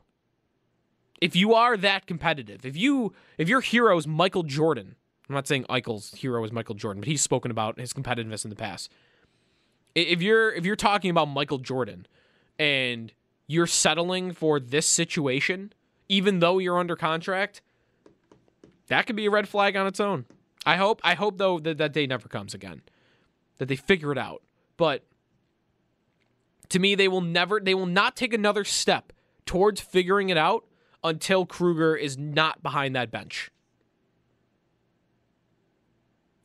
If 1.19 1.35
you 1.35 1.53
are 1.53 1.75
that 1.75 2.07
competitive, 2.07 2.65
if 2.65 2.77
you 2.77 3.13
if 3.38 3.49
your 3.49 3.59
hero 3.59 3.97
is 3.97 4.07
Michael 4.07 4.43
Jordan, 4.43 4.95
I'm 5.27 5.35
not 5.35 5.47
saying 5.47 5.65
Eichel's 5.69 6.13
hero 6.13 6.43
is 6.43 6.51
Michael 6.51 6.75
Jordan, 6.75 7.01
but 7.01 7.07
he's 7.07 7.21
spoken 7.21 7.51
about 7.51 7.79
his 7.79 7.93
competitiveness 7.93 8.43
in 8.43 8.49
the 8.49 8.55
past. 8.55 8.91
If 9.95 10.21
you're 10.21 10.51
if 10.51 10.65
you're 10.65 10.75
talking 10.75 11.09
about 11.09 11.25
Michael 11.25 11.57
Jordan 11.57 12.05
and 12.59 13.11
you're 13.47 13.67
settling 13.67 14.33
for 14.33 14.59
this 14.59 14.85
situation, 14.85 15.73
even 16.09 16.39
though 16.39 16.59
you're 16.59 16.77
under 16.77 16.95
contract, 16.95 17.61
that 18.88 19.07
could 19.07 19.15
be 19.15 19.25
a 19.25 19.31
red 19.31 19.47
flag 19.47 19.75
on 19.75 19.88
its 19.88 19.99
own. 19.99 20.25
I 20.65 20.75
hope 20.75 21.01
I 21.03 21.15
hope 21.15 21.38
though 21.38 21.59
that 21.59 21.77
that 21.77 21.93
day 21.93 22.05
never 22.07 22.27
comes 22.27 22.53
again. 22.53 22.81
That 23.57 23.67
they 23.67 23.75
figure 23.75 24.11
it 24.11 24.17
out. 24.17 24.43
But 24.77 25.03
to 26.69 26.79
me 26.79 26.95
they 26.95 27.07
will 27.07 27.21
never 27.21 27.59
they 27.59 27.73
will 27.73 27.85
not 27.85 28.15
take 28.15 28.33
another 28.33 28.63
step 28.63 29.13
towards 29.45 29.79
figuring 29.79 30.29
it 30.29 30.38
out 30.38 30.65
until 31.03 31.45
Krueger 31.45 31.95
is 31.95 32.17
not 32.17 32.61
behind 32.63 32.95
that 32.95 33.11
bench. 33.11 33.51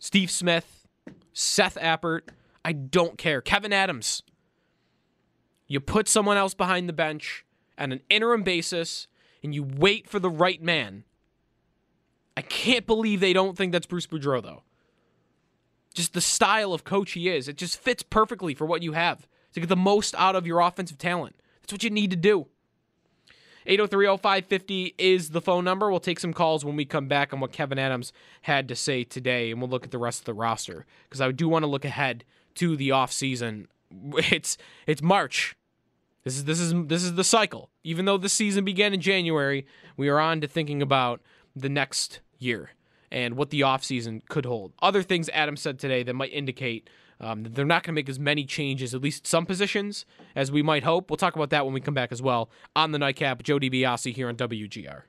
Steve 0.01 0.31
Smith, 0.31 0.87
Seth 1.33 1.77
Appert, 1.77 2.23
I 2.65 2.73
don't 2.73 3.17
care. 3.17 3.41
Kevyn 3.41 3.73
Adams. 3.73 4.23
You 5.69 5.79
put 5.79 6.09
someone 6.09 6.37
else 6.37 6.55
behind 6.55 6.89
the 6.89 6.93
bench 6.93 7.45
on 7.79 7.93
an 7.93 8.01
interim 8.11 8.43
basis 8.43 9.07
and 9.45 9.55
you 9.55 9.63
wait 9.63 10.09
for 10.09 10.19
the 10.19 10.31
right 10.31 10.61
man. 10.61 11.05
I 12.37 12.43
can't 12.43 12.87
believe 12.87 13.21
they 13.21 13.33
don't 13.33 13.57
think 13.57 13.73
that's 13.73 13.87
Bruce 13.87 14.07
Boudreau, 14.07 14.43
though. 14.43 14.63
Just 15.93 16.15
the 16.15 16.21
style 16.21 16.73
of 16.73 16.83
coach 16.83 17.13
he 17.13 17.29
is, 17.29 17.47
it 17.47 17.57
just 17.57 17.79
fits 17.79 18.03
perfectly 18.03 18.55
for 18.55 18.65
what 18.65 18.83
you 18.83 18.93
have 18.93 19.29
to 19.53 19.61
get 19.61 19.69
the 19.69 19.77
most 19.77 20.15
out 20.17 20.35
of 20.35 20.47
your 20.47 20.61
offensive 20.61 20.99
talent. 20.99 21.37
That's 21.61 21.73
what 21.73 21.85
you 21.85 21.91
need 21.91 22.11
to 22.11 22.17
do. 22.17 22.47
8030550 23.71 24.95
is 24.99 25.31
the 25.31 25.41
phone 25.41 25.65
number. 25.65 25.91
We'll 25.91 26.01
take 26.01 26.19
some 26.19 26.33
calls 26.33 26.65
when 26.65 26.75
we 26.75 26.85
come 26.85 27.07
back 27.07 27.33
on 27.33 27.39
what 27.39 27.53
Kevyn 27.53 27.79
Adams 27.79 28.13
had 28.43 28.67
to 28.67 28.75
say 28.75 29.05
today, 29.05 29.53
and 29.53 29.61
we'll 29.61 29.71
look 29.71 29.85
at 29.85 29.93
the 29.93 29.99
rest 29.99 30.21
of 30.21 30.25
the 30.25 30.35
roster 30.35 30.87
because 31.05 31.21
I 31.21 31.31
do 31.31 31.49
want 31.49 31.63
to 31.63 31.69
look 31.69 31.85
ahead 31.85 32.25
to 32.57 32.77
the 32.77 32.91
offseason. 32.91 33.67
It's 34.31 34.57
it's 34.87 35.03
March. 35.03 35.57
This 36.23 36.37
is 36.37 36.45
this 36.45 36.61
is 36.61 36.73
this 36.87 37.03
is 37.03 37.15
the 37.15 37.25
cycle. 37.25 37.71
Even 37.83 38.05
though 38.05 38.19
the 38.19 38.29
season 38.29 38.65
began 38.65 38.95
in 38.95 39.01
January, 39.01 39.67
we 39.97 40.09
are 40.09 40.21
on 40.21 40.41
to 40.43 40.47
thinking 40.47 40.81
about 40.81 41.21
the 41.57 41.69
next 41.69 42.21
year 42.39 42.71
and 43.11 43.37
what 43.37 43.51
the 43.51 43.63
offseason 43.63 44.25
could 44.29 44.47
hold. 44.47 44.73
Other 44.81 45.03
things 45.03 45.29
Adam 45.31 45.57
said 45.57 45.81
today 45.81 46.05
that 46.05 46.15
might 46.15 46.33
indicate 46.33 46.89
um, 47.21 47.45
they're 47.45 47.65
not 47.65 47.83
going 47.83 47.95
to 47.95 47.99
make 47.99 48.09
as 48.09 48.19
many 48.19 48.45
changes, 48.45 48.95
at 48.95 49.03
least 49.03 49.27
some 49.27 49.45
positions, 49.45 50.07
as 50.35 50.51
we 50.51 50.63
might 50.63 50.83
hope. 50.85 51.11
We'll 51.11 51.17
talk 51.17 51.37
about 51.37 51.51
that 51.51 51.65
when 51.65 51.75
we 51.75 51.81
come 51.81 51.95
back 51.95 52.13
as 52.13 52.23
well 52.23 52.51
on 52.75 52.93
the 52.93 52.99
nightcap. 52.99 53.43
Joe 53.43 53.59
DiBiase 53.59 54.15
here 54.15 54.29
on 54.29 54.37
WGR. 54.37 55.03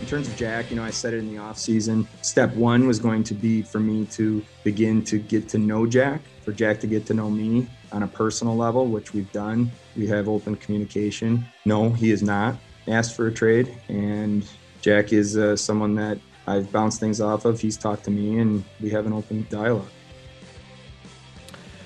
In 0.00 0.08
terms 0.08 0.28
of 0.28 0.36
Jack, 0.36 0.70
you 0.70 0.76
know, 0.76 0.82
I 0.82 0.90
said 0.90 1.14
it 1.14 1.18
in 1.18 1.32
the 1.32 1.38
off 1.38 1.58
season. 1.58 2.08
Step 2.22 2.52
one 2.54 2.86
was 2.86 2.98
going 2.98 3.22
to 3.24 3.34
be 3.34 3.62
for 3.62 3.78
me 3.78 4.04
to 4.06 4.44
begin 4.64 5.04
to 5.04 5.18
get 5.18 5.48
to 5.50 5.58
know 5.58 5.86
Jack, 5.86 6.20
for 6.44 6.52
Jack 6.52 6.80
to 6.80 6.86
get 6.86 7.06
to 7.06 7.14
know 7.14 7.30
me 7.30 7.68
on 7.92 8.02
a 8.02 8.08
personal 8.08 8.56
level, 8.56 8.86
which 8.86 9.14
we've 9.14 9.30
done. 9.32 9.70
We 9.96 10.06
have 10.08 10.28
open 10.28 10.56
communication. 10.56 11.46
No, 11.64 11.90
he 11.90 12.10
is 12.10 12.22
not 12.22 12.56
asked 12.88 13.14
for 13.14 13.28
a 13.28 13.32
trade, 13.32 13.76
and 13.88 14.44
Jack 14.82 15.12
is 15.12 15.36
uh, 15.38 15.56
someone 15.56 15.94
that 15.94 16.18
I've 16.46 16.70
bounced 16.70 17.00
things 17.00 17.20
off 17.20 17.44
of. 17.44 17.60
He's 17.60 17.76
talked 17.76 18.04
to 18.04 18.10
me, 18.10 18.38
and 18.38 18.64
we 18.80 18.90
have 18.90 19.06
an 19.06 19.12
open 19.12 19.46
dialogue. 19.48 19.88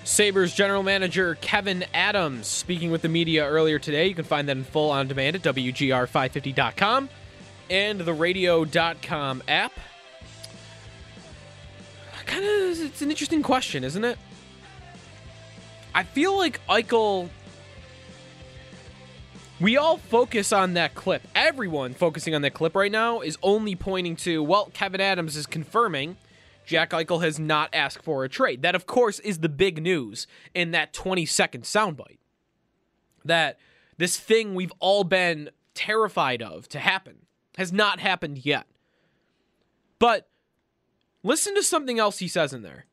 Sabres 0.03 0.55
general 0.55 0.83
manager 0.83 1.37
Kevyn 1.43 1.85
Adams 1.93 2.47
speaking 2.47 2.91
with 2.91 3.03
the 3.03 3.09
media 3.09 3.47
earlier 3.47 3.79
today. 3.79 4.07
You 4.07 4.15
can 4.15 4.25
find 4.25 4.49
that 4.49 4.57
in 4.57 4.65
full 4.65 4.91
on 4.91 5.09
demand 5.09 5.37
at 5.37 5.43
WGR550.com 5.43 7.09
and 7.69 8.01
the 8.01 8.15
radio.com 8.15 9.43
app. 9.47 9.73
Kind 12.25 12.45
of, 12.45 12.81
it's 12.81 13.03
an 13.03 13.11
interesting 13.11 13.43
question, 13.43 13.85
isn't 13.85 14.05
it? 14.05 14.19
I 15.95 16.03
feel 16.03 16.37
like 16.37 16.61
Eichel. 16.69 17.29
We 19.59 19.79
all 19.79 19.97
focus 19.97 20.53
on 20.53 20.75
that 20.75 20.95
clip. 20.95 21.23
Everyone 21.35 21.95
focusing 21.95 22.35
on 22.35 22.43
that 22.43 22.53
clip 22.53 22.75
right 22.75 22.93
now 22.93 23.21
is 23.21 23.39
only 23.43 23.75
pointing 23.75 24.15
to, 24.17 24.43
well, 24.43 24.71
Kevyn 24.75 25.01
Adams 25.01 25.35
is 25.35 25.47
confirming 25.47 26.19
Jack 26.67 26.91
Eichel 26.91 27.23
has 27.23 27.39
not 27.39 27.71
asked 27.73 28.03
for 28.03 28.25
a 28.25 28.29
trade. 28.29 28.61
That, 28.63 28.75
of 28.75 28.87
course, 28.87 29.19
is 29.21 29.39
the 29.39 29.49
big 29.49 29.81
news 29.83 30.27
in 30.53 30.73
that 30.73 30.93
20 30.93 31.25
second 31.25 31.63
soundbite. 31.63 32.19
That 33.25 33.59
this 33.97 34.19
thing 34.19 34.55
we've 34.55 34.73
all 34.79 35.05
been 35.05 35.51
terrified 35.75 36.43
of 36.43 36.69
to 36.71 36.79
happen 36.79 37.27
has 37.57 37.73
not 37.73 38.01
happened 38.01 38.45
yet. 38.45 38.67
But 39.99 40.29
listen 41.23 41.55
to 41.55 41.63
something 41.63 41.99
else 41.99 42.19
he 42.19 42.29
says 42.29 42.53
in 42.53 42.63
there. 42.63 42.87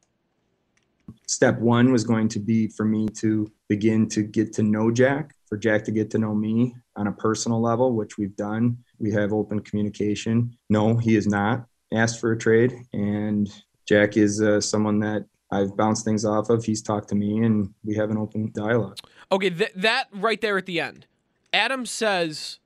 Step 1.27 1.59
one 1.59 1.91
was 1.91 2.03
going 2.03 2.29
to 2.29 2.39
be 2.39 2.67
for 2.67 2.85
me 2.85 3.07
to 3.07 3.51
begin 3.67 4.07
to 4.09 4.21
get 4.21 4.53
to 4.53 4.63
know 4.63 4.91
Jack, 4.91 5.35
for 5.53 5.57
Jack 5.57 5.83
to 5.83 5.91
get 5.91 6.09
to 6.09 6.17
know 6.17 6.33
me 6.33 6.75
on 6.95 7.05
a 7.05 7.11
personal 7.11 7.61
level, 7.61 7.93
which 7.93 8.17
we've 8.17 8.35
done. 8.35 8.75
We 8.97 9.11
have 9.11 9.31
open 9.31 9.59
communication. 9.59 10.57
No, 10.67 10.97
he 10.97 11.15
is 11.15 11.27
not 11.27 11.67
asked 11.93 12.19
for 12.19 12.31
a 12.31 12.37
trade, 12.39 12.73
and 12.91 13.47
Jack 13.85 14.17
is 14.17 14.41
uh, 14.41 14.59
someone 14.59 14.97
that 15.01 15.27
I've 15.51 15.77
bounced 15.77 16.05
things 16.05 16.25
off 16.25 16.49
of. 16.49 16.65
He's 16.65 16.81
talked 16.81 17.09
to 17.09 17.15
me, 17.15 17.43
and 17.43 17.71
we 17.85 17.93
have 17.93 18.09
an 18.09 18.17
open 18.17 18.51
dialogue. 18.55 18.97
Okay, 19.31 19.51
th- 19.51 19.73
that 19.75 20.07
right 20.11 20.41
there 20.41 20.57
at 20.57 20.65
the 20.65 20.79
end, 20.79 21.05
Adam 21.53 21.85
says, 21.85 22.57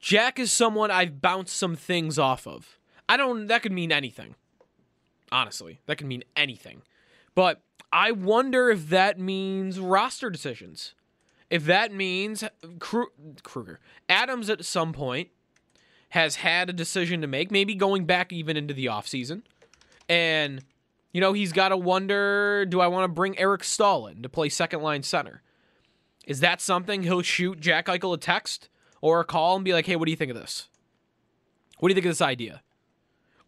"Jack 0.00 0.38
is 0.38 0.52
someone 0.52 0.92
I've 0.92 1.20
bounced 1.20 1.56
some 1.56 1.74
things 1.74 2.16
off 2.16 2.46
of." 2.46 2.78
I 3.08 3.16
don't. 3.16 3.48
That 3.48 3.60
could 3.64 3.72
mean 3.72 3.90
anything. 3.90 4.36
Honestly, 5.32 5.80
that 5.86 5.98
could 5.98 6.06
mean 6.06 6.22
anything. 6.36 6.82
But 7.34 7.60
I 7.92 8.12
wonder 8.12 8.70
if 8.70 8.88
that 8.90 9.18
means 9.18 9.80
roster 9.80 10.30
decisions. 10.30 10.94
If 11.52 11.66
that 11.66 11.92
means 11.92 12.42
Krueger, 12.78 13.78
Adams 14.08 14.48
at 14.48 14.64
some 14.64 14.94
point 14.94 15.28
has 16.08 16.36
had 16.36 16.70
a 16.70 16.72
decision 16.72 17.20
to 17.20 17.26
make, 17.26 17.50
maybe 17.50 17.74
going 17.74 18.06
back 18.06 18.32
even 18.32 18.56
into 18.56 18.72
the 18.72 18.86
offseason. 18.86 19.42
And, 20.08 20.64
you 21.12 21.20
know, 21.20 21.34
he's 21.34 21.52
got 21.52 21.68
to 21.68 21.76
wonder 21.76 22.64
do 22.64 22.80
I 22.80 22.86
want 22.86 23.04
to 23.04 23.08
bring 23.08 23.38
Eric 23.38 23.64
Staal 23.64 24.06
in 24.06 24.22
to 24.22 24.30
play 24.30 24.48
second 24.48 24.80
line 24.80 25.02
center? 25.02 25.42
Is 26.26 26.40
that 26.40 26.62
something 26.62 27.02
he'll 27.02 27.20
shoot 27.20 27.60
Jack 27.60 27.84
Eichel 27.84 28.14
a 28.14 28.16
text 28.16 28.70
or 29.02 29.20
a 29.20 29.24
call 29.24 29.56
and 29.56 29.64
be 29.64 29.74
like, 29.74 29.84
hey, 29.84 29.96
what 29.96 30.06
do 30.06 30.10
you 30.10 30.16
think 30.16 30.30
of 30.30 30.38
this? 30.38 30.68
What 31.80 31.90
do 31.90 31.92
you 31.92 31.96
think 31.96 32.06
of 32.06 32.12
this 32.12 32.22
idea? 32.22 32.62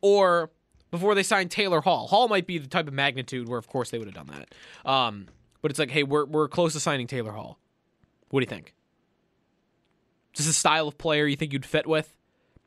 Or 0.03 0.51
before 0.91 1.15
they 1.15 1.23
sign 1.23 1.49
Taylor 1.49 1.81
Hall, 1.81 2.09
Hall 2.09 2.29
might 2.29 2.47
be 2.47 2.59
the 2.59 2.69
type 2.69 2.87
of 2.87 2.93
magnitude 2.93 3.49
where, 3.49 3.59
of 3.59 3.67
course, 3.67 3.91
they 3.91 3.99
would 3.99 4.09
have 4.09 4.27
done 4.27 4.27
that. 4.27 4.91
Um, 4.91 5.29
but 5.63 5.71
it's 5.71 5.79
like, 5.79 5.91
hey, 5.91 6.03
we're, 6.03 6.27
we're 6.27 6.49
close 6.49 6.75
to 6.75 6.81
signing 6.81 7.07
Taylor 7.07 7.33
Hall. 7.33 7.59
What 8.35 8.41
do 8.41 8.47
you 8.47 8.51
think? 8.51 8.75
Is 10.33 10.39
this 10.39 10.57
a 10.57 10.59
style 10.59 10.89
of 10.89 10.99
player 10.99 11.25
you 11.25 11.37
think 11.37 11.53
you'd 11.53 11.65
fit 11.65 11.87
with? 11.87 12.17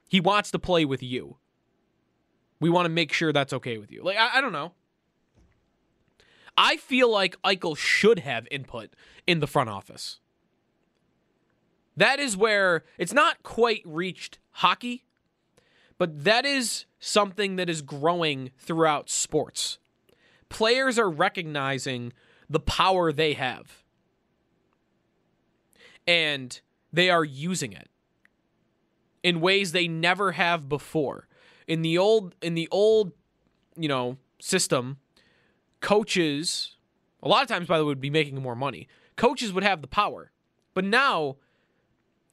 He 0.07 0.21
wants 0.21 0.49
to 0.51 0.59
play 0.59 0.85
with 0.85 1.03
you. 1.03 1.35
We 2.61 2.69
want 2.69 2.85
to 2.85 2.89
make 2.89 3.11
sure 3.11 3.33
that's 3.33 3.51
okay 3.51 3.77
with 3.77 3.91
you. 3.91 4.01
Like, 4.01 4.15
I, 4.15 4.37
I 4.37 4.41
don't 4.41 4.53
know. 4.53 4.71
I 6.55 6.77
feel 6.77 7.11
like 7.11 7.35
Eichel 7.41 7.75
should 7.75 8.19
have 8.19 8.47
input 8.49 8.91
in 9.27 9.41
the 9.41 9.45
front 9.45 9.69
office. 9.69 10.21
That 11.97 12.21
is 12.21 12.37
where 12.37 12.85
it's 12.97 13.11
not 13.11 13.43
quite 13.43 13.81
reached 13.83 14.39
hockey, 14.51 15.03
but 15.97 16.23
that 16.23 16.45
is 16.45 16.85
something 17.01 17.57
that 17.57 17.69
is 17.69 17.81
growing 17.81 18.51
throughout 18.57 19.09
sports. 19.09 19.79
Players 20.47 20.97
are 20.97 21.09
recognizing 21.09 22.13
the 22.49 22.61
power 22.61 23.11
they 23.11 23.33
have, 23.33 23.83
and 26.07 26.61
they 26.91 27.09
are 27.09 27.23
using 27.23 27.73
it 27.73 27.89
in 29.21 29.41
ways 29.41 29.71
they 29.71 29.87
never 29.87 30.31
have 30.31 30.69
before. 30.69 31.27
In 31.67 31.81
the 31.81 31.97
old 31.97 32.33
in 32.41 32.53
the 32.53 32.67
old, 32.71 33.11
you 33.75 33.89
know, 33.89 34.17
system, 34.39 34.97
coaches 35.81 36.75
a 37.21 37.27
lot 37.27 37.41
of 37.41 37.49
times 37.49 37.67
by 37.67 37.77
the 37.77 37.83
way 37.83 37.89
would 37.89 38.01
be 38.01 38.09
making 38.09 38.41
more 38.41 38.55
money. 38.55 38.87
Coaches 39.15 39.51
would 39.51 39.63
have 39.63 39.81
the 39.81 39.87
power. 39.87 40.31
But 40.73 40.85
now 40.85 41.37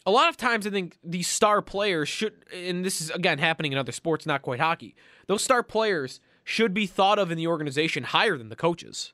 a 0.06 0.10
lot 0.10 0.28
of 0.28 0.36
times 0.36 0.66
I 0.66 0.70
think 0.70 0.98
these 1.02 1.26
star 1.26 1.62
players 1.62 2.08
should 2.08 2.44
and 2.54 2.84
this 2.84 3.00
is 3.00 3.10
again 3.10 3.38
happening 3.38 3.72
in 3.72 3.78
other 3.78 3.92
sports, 3.92 4.26
not 4.26 4.42
quite 4.42 4.60
hockey. 4.60 4.94
Those 5.26 5.42
star 5.42 5.62
players 5.62 6.20
should 6.44 6.74
be 6.74 6.86
thought 6.86 7.18
of 7.18 7.30
in 7.30 7.38
the 7.38 7.46
organization 7.46 8.04
higher 8.04 8.36
than 8.36 8.50
the 8.50 8.56
coaches. 8.56 9.12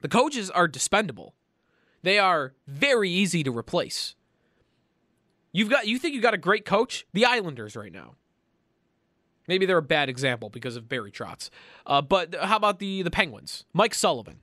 The 0.00 0.08
coaches 0.08 0.48
are 0.50 0.68
dispendable. 0.68 1.32
They 2.02 2.18
are 2.18 2.54
very 2.66 3.10
easy 3.10 3.42
to 3.42 3.56
replace. 3.56 4.14
You've 5.52 5.70
got 5.70 5.86
you 5.86 5.98
think 5.98 6.14
you 6.14 6.20
got 6.20 6.34
a 6.34 6.38
great 6.38 6.64
coach? 6.64 7.06
The 7.12 7.24
Islanders 7.24 7.76
right 7.76 7.92
now. 7.92 8.14
Maybe 9.48 9.66
they're 9.66 9.78
a 9.78 9.82
bad 9.82 10.08
example 10.08 10.48
because 10.48 10.76
of 10.76 10.88
Barry 10.88 11.10
Trotz. 11.10 11.50
Uh, 11.86 12.00
but 12.00 12.34
how 12.40 12.56
about 12.56 12.78
the 12.78 13.02
the 13.02 13.10
Penguins? 13.10 13.64
Mike 13.72 13.94
Sullivan. 13.94 14.38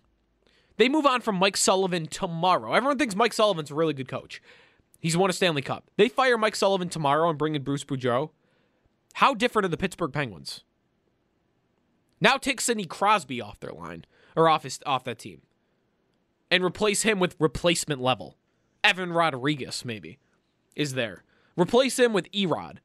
They 0.78 0.90
move 0.90 1.06
on 1.08 1.22
from 1.22 1.36
Mike 1.36 1.58
Sullivan 1.58 2.06
tomorrow. 2.06 2.74
Everyone 2.74 3.00
thinks 3.00 3.16
Mike 3.16 3.34
Sullivan's 3.34 3.72
a 3.72 3.76
really 3.76 3.94
good 3.94 4.08
coach. 4.08 4.42
He's 5.00 5.18
won 5.18 5.30
a 5.30 5.34
Stanley 5.34 5.62
Cup. 5.62 5.90
They 5.98 6.10
fire 6.10 6.38
Mike 6.38 6.56
Sullivan 6.56 6.90
tomorrow 6.90 7.30
and 7.30 7.38
bring 7.38 7.56
in 7.56 7.64
Bruce 7.64 7.84
Boudreau. 7.84 8.30
How 9.14 9.34
different 9.34 9.66
are 9.66 9.70
the 9.70 9.78
Pittsburgh 9.78 10.14
Penguins? 10.14 10.64
Now 12.20 12.38
take 12.38 12.62
Sidney 12.62 12.86
Crosby 12.86 13.42
off 13.42 13.60
their 13.60 13.72
line 13.72 14.06
or 14.36 14.50
off 14.50 14.64
his, 14.64 14.80
off 14.86 15.04
that 15.06 15.20
team, 15.20 15.42
and 16.50 16.64
replace 16.64 17.04
him 17.04 17.20
with 17.20 17.36
replacement 17.40 18.02
level. 18.02 18.38
Evan 18.84 19.12
Rodrigues, 19.12 19.84
maybe 19.84 20.18
is 20.76 20.94
there. 20.94 21.24
Replace 21.58 21.98
him 22.00 22.14
with 22.14 22.32
Erod. 22.32 22.78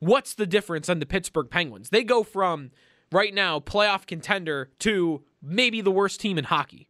What's 0.00 0.34
the 0.34 0.46
difference 0.46 0.88
on 0.88 0.98
the 0.98 1.06
Pittsburgh 1.06 1.48
Penguins? 1.48 1.88
They 1.88 2.04
go 2.04 2.22
from 2.22 2.72
right 3.10 3.32
now 3.32 3.60
playoff 3.60 4.06
contender 4.06 4.70
to 4.80 5.22
maybe 5.40 5.80
the 5.80 5.90
worst 5.90 6.20
team 6.20 6.36
in 6.36 6.44
hockey. 6.44 6.88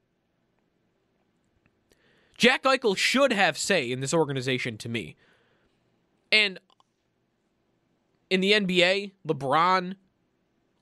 Jack 2.36 2.64
Eichel 2.64 2.96
should 2.96 3.32
have 3.32 3.56
say 3.56 3.90
in 3.90 4.00
this 4.00 4.12
organization 4.12 4.76
to 4.78 4.88
me. 4.88 5.16
And 6.32 6.58
in 8.28 8.40
the 8.40 8.52
NBA, 8.52 9.12
LeBron 9.26 9.96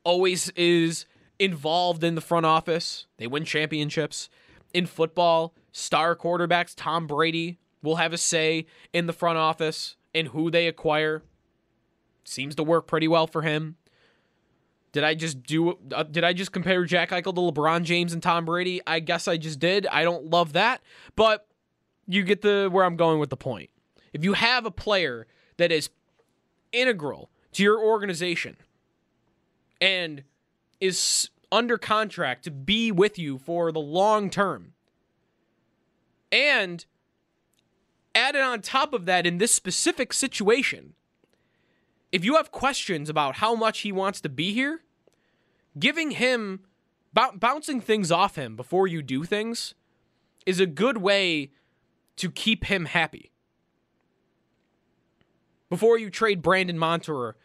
always 0.05 0.51
is 0.51 1.07
involved 1.39 2.03
in 2.03 2.15
the 2.15 2.21
front 2.21 2.47
office. 2.47 3.07
They 3.19 3.27
win 3.27 3.45
championships. 3.45 4.29
In 4.75 4.87
football, 4.87 5.55
star 5.73 6.15
quarterbacks, 6.15 6.75
Tom 6.77 7.07
Brady 7.07 7.59
will 7.83 7.97
have 7.97 8.13
a 8.13 8.19
say 8.19 8.67
in 8.93 9.07
the 9.07 9.13
front 9.13 9.39
office 9.39 9.97
and 10.15 10.29
who 10.29 10.51
they 10.51 10.67
acquire. 10.67 11.23
Seems 12.25 12.55
to 12.57 12.63
work 12.63 12.87
pretty 12.87 13.09
well 13.09 13.27
for 13.27 13.43
him. 13.43 13.77
Did 14.93 15.05
I 15.05 15.15
just 15.15 15.43
do? 15.43 15.79
Uh, 15.93 16.05
did 16.05 16.25
I 16.25 16.33
just 16.33 16.53
compare 16.53 16.85
Jack 16.85 17.11
Eichel 17.11 17.35
to 17.35 17.41
LeBron 17.41 17.83
James 17.83 18.13
and 18.13 18.23
Tom 18.23 18.45
Brady? 18.45 18.81
I 18.87 19.01
guess 19.01 19.27
I 19.27 19.37
just 19.37 19.59
did. 19.59 19.87
I 19.89 20.05
don't 20.05 20.31
love 20.31 20.53
that, 20.53 20.83
but 21.17 21.47
you 22.07 22.23
get 22.23 22.43
the 22.43 22.69
where 22.71 22.85
I'm 22.85 22.97
going 22.97 23.19
with 23.19 23.31
the 23.31 23.37
point. 23.37 23.71
If 24.13 24.23
you 24.23 24.35
have 24.35 24.67
a 24.67 24.71
player 24.71 25.27
that 25.57 25.73
is 25.73 25.91
integral 26.73 27.31
to 27.53 27.63
your 27.63 27.81
organization 27.81 28.57
and 29.81 30.23
is 30.81 31.31
under 31.55 31.79
contract 31.79 32.43
to 32.45 32.51
be 32.51 32.91
with 32.91 33.19
you 33.19 33.39
for 33.39 33.71
the 33.71 33.81
long 33.81 34.29
term, 34.29 34.73
and 36.33 36.85
added 38.15 38.43
on 38.43 38.61
top 38.61 38.93
of 38.93 39.07
that 39.07 39.25
in 39.25 39.39
this 39.39 39.53
specific 39.53 40.13
situation, 40.13 40.95
if 42.11 42.25
you 42.25 42.35
have 42.35 42.51
questions 42.51 43.09
about 43.09 43.37
how 43.37 43.55
much 43.55 43.81
he 43.81 43.93
wants 43.93 44.21
to 44.21 44.29
be 44.29 44.53
here, 44.53 44.81
giving 45.79 46.13
him 46.13 46.61
b- 47.15 47.23
bouncing 47.37 47.81
things 47.81 48.11
off 48.11 48.37
him 48.37 48.57
before 48.57 48.87
you 48.89 49.01
do 49.01 49.25
things 49.25 49.75
is 50.47 50.59
a 50.59 50.67
good 50.67 50.99
way 50.99 51.53
to 52.17 52.31
keep 52.31 52.65
him 52.65 52.87
happy. 52.87 53.31
Before 55.71 55.99
you 55.99 56.11
trade 56.11 56.43
Brandon 56.43 56.79
Montour, 56.79 57.37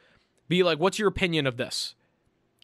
be 0.48 0.64
like, 0.64 0.80
what's 0.80 1.00
your 1.00 1.08
opinion 1.08 1.48
of 1.48 1.58
this? 1.58 1.96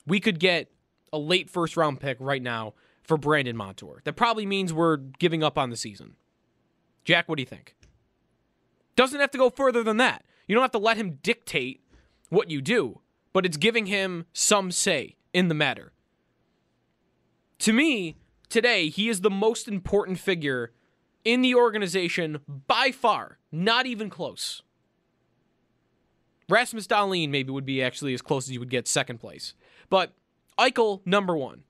We 0.05 0.19
could 0.19 0.39
get 0.39 0.71
a 1.15 1.17
late 1.17 1.49
first 1.49 1.77
round 1.77 1.99
pick 1.99 2.17
right 2.19 2.41
now 2.41 2.73
for 3.01 3.17
Brandon 3.17 3.55
Montour. 3.55 4.01
That 4.03 4.15
probably 4.15 4.45
means 4.45 4.73
we're 4.73 4.97
giving 4.97 5.43
up 5.43 5.57
on 5.57 5.69
the 5.69 5.77
season. 5.77 6.15
Jack, 7.03 7.29
what 7.29 7.37
do 7.37 7.41
you 7.41 7.47
think? 7.47 7.75
Doesn't 8.95 9.19
have 9.19 9.31
to 9.31 9.37
go 9.37 9.49
further 9.49 9.83
than 9.83 9.97
that. 9.97 10.25
You 10.47 10.55
don't 10.55 10.63
have 10.63 10.71
to 10.71 10.77
let 10.77 10.97
him 10.97 11.19
dictate 11.23 11.81
what 12.29 12.49
you 12.49 12.61
do, 12.61 13.01
but 13.33 13.45
it's 13.45 13.57
giving 13.57 13.85
him 13.85 14.25
some 14.33 14.71
say 14.71 15.15
in 15.33 15.47
the 15.47 15.55
matter. 15.55 15.93
To 17.59 17.73
me, 17.73 18.17
today, 18.49 18.89
he 18.89 19.07
is 19.07 19.21
the 19.21 19.29
most 19.29 19.67
important 19.67 20.19
figure 20.19 20.71
in 21.23 21.41
the 21.41 21.55
organization 21.55 22.39
by 22.67 22.91
far, 22.91 23.39
not 23.51 23.85
even 23.85 24.09
close. 24.09 24.61
Rasmus 26.49 26.87
Dahlin 26.87 27.29
maybe 27.29 27.51
would 27.51 27.65
be 27.65 27.81
actually 27.81 28.13
as 28.13 28.21
close 28.21 28.45
as 28.47 28.51
you 28.51 28.59
would 28.59 28.69
get 28.69 28.87
second 28.87 29.19
place. 29.19 29.55
But 29.89 30.13
Eichel, 30.57 31.01
number 31.05 31.35
one. 31.35 31.63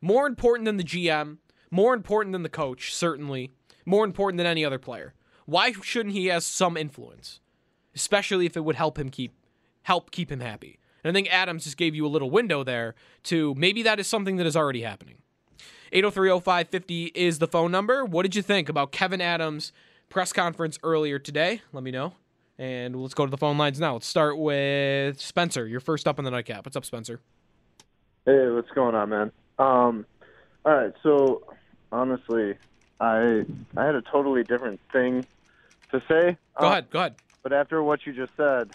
More 0.00 0.26
important 0.26 0.64
than 0.66 0.76
the 0.76 0.84
GM, 0.84 1.38
more 1.70 1.94
important 1.94 2.32
than 2.32 2.42
the 2.42 2.48
coach, 2.48 2.94
certainly, 2.94 3.52
more 3.84 4.04
important 4.04 4.38
than 4.38 4.46
any 4.46 4.64
other 4.64 4.78
player. 4.78 5.14
Why 5.46 5.72
shouldn't 5.72 6.14
he 6.14 6.26
have 6.26 6.42
some 6.42 6.76
influence? 6.76 7.40
Especially 7.94 8.46
if 8.46 8.56
it 8.56 8.64
would 8.64 8.76
help 8.76 8.98
him 8.98 9.10
keep 9.10 9.34
help 9.82 10.10
keep 10.10 10.30
him 10.30 10.40
happy. 10.40 10.78
And 11.02 11.10
I 11.10 11.14
think 11.14 11.32
Adams 11.32 11.64
just 11.64 11.76
gave 11.76 11.94
you 11.94 12.06
a 12.06 12.08
little 12.08 12.30
window 12.30 12.62
there 12.62 12.94
to 13.24 13.54
maybe 13.56 13.82
that 13.82 13.98
is 13.98 14.06
something 14.06 14.36
that 14.36 14.46
is 14.46 14.56
already 14.56 14.82
happening. 14.82 15.18
8030550 15.92 17.12
is 17.14 17.38
the 17.38 17.48
phone 17.48 17.72
number. 17.72 18.04
What 18.04 18.22
did 18.22 18.36
you 18.36 18.42
think 18.42 18.68
about 18.68 18.92
Kevyn 18.92 19.20
Adams' 19.20 19.72
press 20.08 20.32
conference 20.32 20.78
earlier 20.82 21.18
today? 21.18 21.62
Let 21.72 21.82
me 21.82 21.90
know. 21.90 22.14
And 22.58 22.94
let's 22.94 23.14
go 23.14 23.24
to 23.24 23.30
the 23.30 23.38
phone 23.38 23.56
lines 23.58 23.80
now. 23.80 23.94
Let's 23.94 24.06
start 24.06 24.38
with 24.38 25.20
Spencer. 25.20 25.66
You're 25.66 25.80
first 25.80 26.06
up 26.06 26.18
on 26.18 26.24
the 26.24 26.30
nightcap. 26.30 26.64
What's 26.66 26.76
up, 26.76 26.84
Spencer? 26.84 27.20
Hey, 28.26 28.48
what's 28.50 28.70
going 28.72 28.94
on, 28.94 29.08
man? 29.08 29.32
Um, 29.58 30.06
all 30.64 30.74
right, 30.74 30.92
so 31.02 31.42
honestly, 31.90 32.54
I 33.00 33.44
I 33.76 33.84
had 33.86 33.94
a 33.94 34.02
totally 34.02 34.44
different 34.44 34.80
thing 34.92 35.26
to 35.90 36.00
say. 36.08 36.36
Go 36.58 36.66
Um, 36.66 36.72
ahead. 36.72 36.90
Go 36.90 36.98
ahead. 37.00 37.14
But 37.42 37.52
after 37.54 37.82
what 37.82 38.00
you 38.04 38.12
just 38.12 38.32
said, 38.36 38.68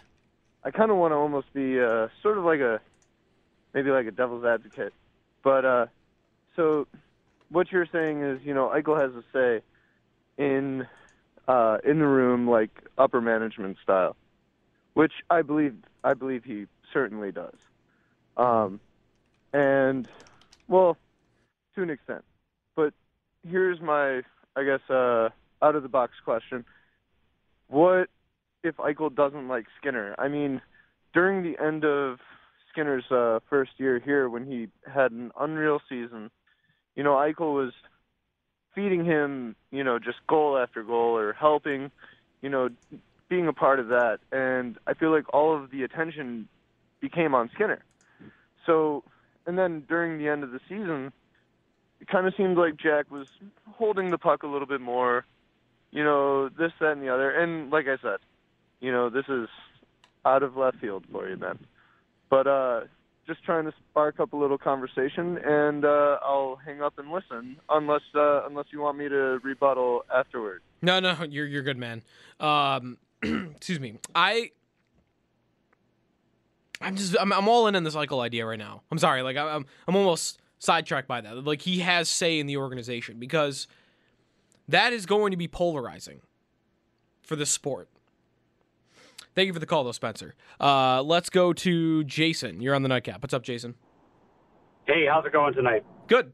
I 0.64 0.72
kind 0.72 0.90
of 0.90 0.98
want 0.98 1.12
to 1.12 1.16
almost 1.16 1.54
be 1.54 1.80
uh, 1.80 2.08
sort 2.24 2.38
of 2.40 2.44
like 2.44 2.60
a 2.60 2.82
maybe 3.74 3.92
like 3.92 4.08
a 4.08 4.12
devil's 4.12 4.44
advocate. 4.46 4.94
But 5.44 5.64
uh, 5.66 5.86
so 6.56 6.88
what 7.50 7.72
you're 7.72 7.88
saying 7.92 8.24
is, 8.24 8.40
you 8.44 8.54
know, 8.56 8.70
Eichel 8.76 9.00
has 9.00 9.12
a 9.14 9.24
say 9.32 9.64
in 10.44 10.88
uh, 11.48 11.78
in 11.86 12.00
the 12.00 12.08
room, 12.08 12.50
like 12.50 12.72
upper 12.98 13.22
management 13.22 13.78
style, 13.84 14.16
which 14.96 15.14
I 15.30 15.44
believe 15.44 15.76
I 16.04 16.16
believe 16.16 16.44
he 16.44 16.66
certainly 16.92 17.32
does. 17.32 17.56
Um, 18.38 18.80
and 19.56 20.06
well, 20.68 20.98
to 21.76 21.82
an 21.82 21.90
extent. 21.90 22.26
But 22.76 22.94
here's 23.50 23.80
my, 23.80 24.22
I 24.56 24.64
guess, 24.64 24.82
uh, 24.90 25.30
out 25.62 25.76
of 25.76 25.82
the 25.82 25.90
box 25.90 26.14
question: 26.24 26.66
What 27.68 28.10
if 28.64 28.76
Eichel 28.76 29.16
doesn't 29.16 29.48
like 29.48 29.66
Skinner? 29.80 30.14
I 30.20 30.28
mean, 30.28 30.62
during 31.14 31.44
the 31.44 31.58
end 31.64 31.86
of 31.86 32.20
Skinner's 32.72 33.10
uh, 33.10 33.40
first 33.50 33.72
year 33.78 34.00
here, 34.04 34.30
when 34.30 34.46
he 34.46 34.68
had 34.94 35.12
an 35.12 35.32
unreal 35.40 35.80
season, 35.88 36.30
you 36.96 37.04
know, 37.04 37.14
Eichel 37.14 37.56
was 37.56 37.72
feeding 38.74 39.06
him, 39.06 39.56
you 39.72 39.86
know, 39.86 40.00
just 40.00 40.18
goal 40.28 40.58
after 40.58 40.84
goal 40.84 41.18
or 41.18 41.32
helping, 41.32 41.92
you 42.42 42.50
know, 42.50 42.68
being 43.30 43.48
a 43.48 43.54
part 43.54 43.80
of 43.80 43.88
that. 43.88 44.20
And 44.34 44.78
I 44.86 44.96
feel 44.96 45.12
like 45.12 45.34
all 45.34 45.56
of 45.56 45.72
the 45.72 45.84
attention 45.84 46.50
became 47.00 47.34
on 47.34 47.50
Skinner. 47.54 47.86
So, 48.66 49.06
and 49.46 49.58
then 49.58 49.84
during 49.88 50.18
the 50.18 50.28
end 50.28 50.44
of 50.44 50.52
the 50.52 50.60
season, 50.68 51.12
it 52.00 52.08
kind 52.08 52.28
of 52.28 52.34
seemed 52.36 52.58
like 52.58 52.78
Jack 52.78 53.10
was 53.12 53.28
holding 53.72 54.12
the 54.12 54.18
puck 54.18 54.44
a 54.44 54.48
little 54.48 54.68
bit 54.68 54.82
more, 54.82 55.26
you 55.92 56.04
know, 56.04 56.50
this, 56.50 56.72
that, 56.80 56.92
and 56.92 57.02
the 57.02 57.10
other. 57.10 57.32
And 57.32 57.70
like 57.72 57.86
I 57.88 57.98
said, 58.02 58.18
you 58.80 58.92
know, 58.92 59.10
this 59.10 59.26
is 59.30 59.48
out 60.26 60.44
of 60.44 60.58
left 60.58 60.78
field 60.80 61.06
for 61.12 61.30
you, 61.30 61.38
man. 61.38 61.60
But 62.30 62.48
uh, 62.48 62.82
just 63.28 63.44
trying 63.44 63.66
to 63.66 63.74
spark 63.90 64.20
up 64.20 64.34
a 64.34 64.36
little 64.36 64.58
conversation, 64.58 65.38
and 65.38 65.86
uh, 65.86 66.18
I'll 66.22 66.60
hang 66.64 66.82
up 66.82 66.98
and 66.98 67.12
listen, 67.12 67.58
unless 67.70 68.02
uh, 68.16 68.46
unless 68.46 68.66
you 68.72 68.82
want 68.82 68.98
me 68.98 69.10
to 69.10 69.40
rebuttal 69.44 70.06
afterward. 70.14 70.62
No, 70.82 71.00
no, 71.00 71.16
you're 71.30 71.46
you're 71.46 71.64
good, 71.64 71.78
man. 71.78 72.04
Um, 72.40 72.98
excuse 73.24 73.80
me. 73.80 74.00
I 74.14 74.52
I'm 76.82 76.96
just 76.96 77.16
I'm, 77.20 77.32
I'm 77.34 77.48
all 77.48 77.68
in 77.68 77.76
on 77.76 77.84
this 77.84 77.96
Eichel 77.96 78.22
idea 78.22 78.46
right 78.46 78.60
now. 78.60 78.82
I'm 78.92 78.98
sorry, 78.98 79.22
like 79.22 79.38
I'm 79.38 79.66
I'm 79.88 79.96
almost 79.96 80.40
sidetracked 80.60 81.08
by 81.08 81.22
that. 81.22 81.44
Like 81.46 81.62
he 81.62 81.80
has 81.80 82.10
say 82.10 82.40
in 82.40 82.48
the 82.48 82.58
organization 82.58 83.18
because 83.20 83.68
that 84.68 84.94
is 84.94 85.06
going 85.06 85.32
to 85.32 85.38
be 85.38 85.48
polarizing 85.48 86.22
for 87.24 87.36
the 87.36 87.46
sport. 87.46 87.88
Thank 89.36 89.48
you 89.48 89.54
for 89.54 89.60
the 89.60 89.66
call, 89.66 89.84
though, 89.84 89.92
Spencer. 89.92 90.34
Uh, 90.62 91.02
let's 91.04 91.30
go 91.30 91.52
to 91.52 92.04
Jason. 92.06 92.62
You're 92.62 92.74
on 92.74 92.84
the 92.84 92.90
nightcap. 92.90 93.22
What's 93.22 93.34
up, 93.34 93.44
Jason? 93.44 93.76
Hey, 94.88 95.06
how's 95.12 95.26
it 95.26 95.34
going 95.34 95.54
tonight? 95.54 95.84
Good. 96.08 96.32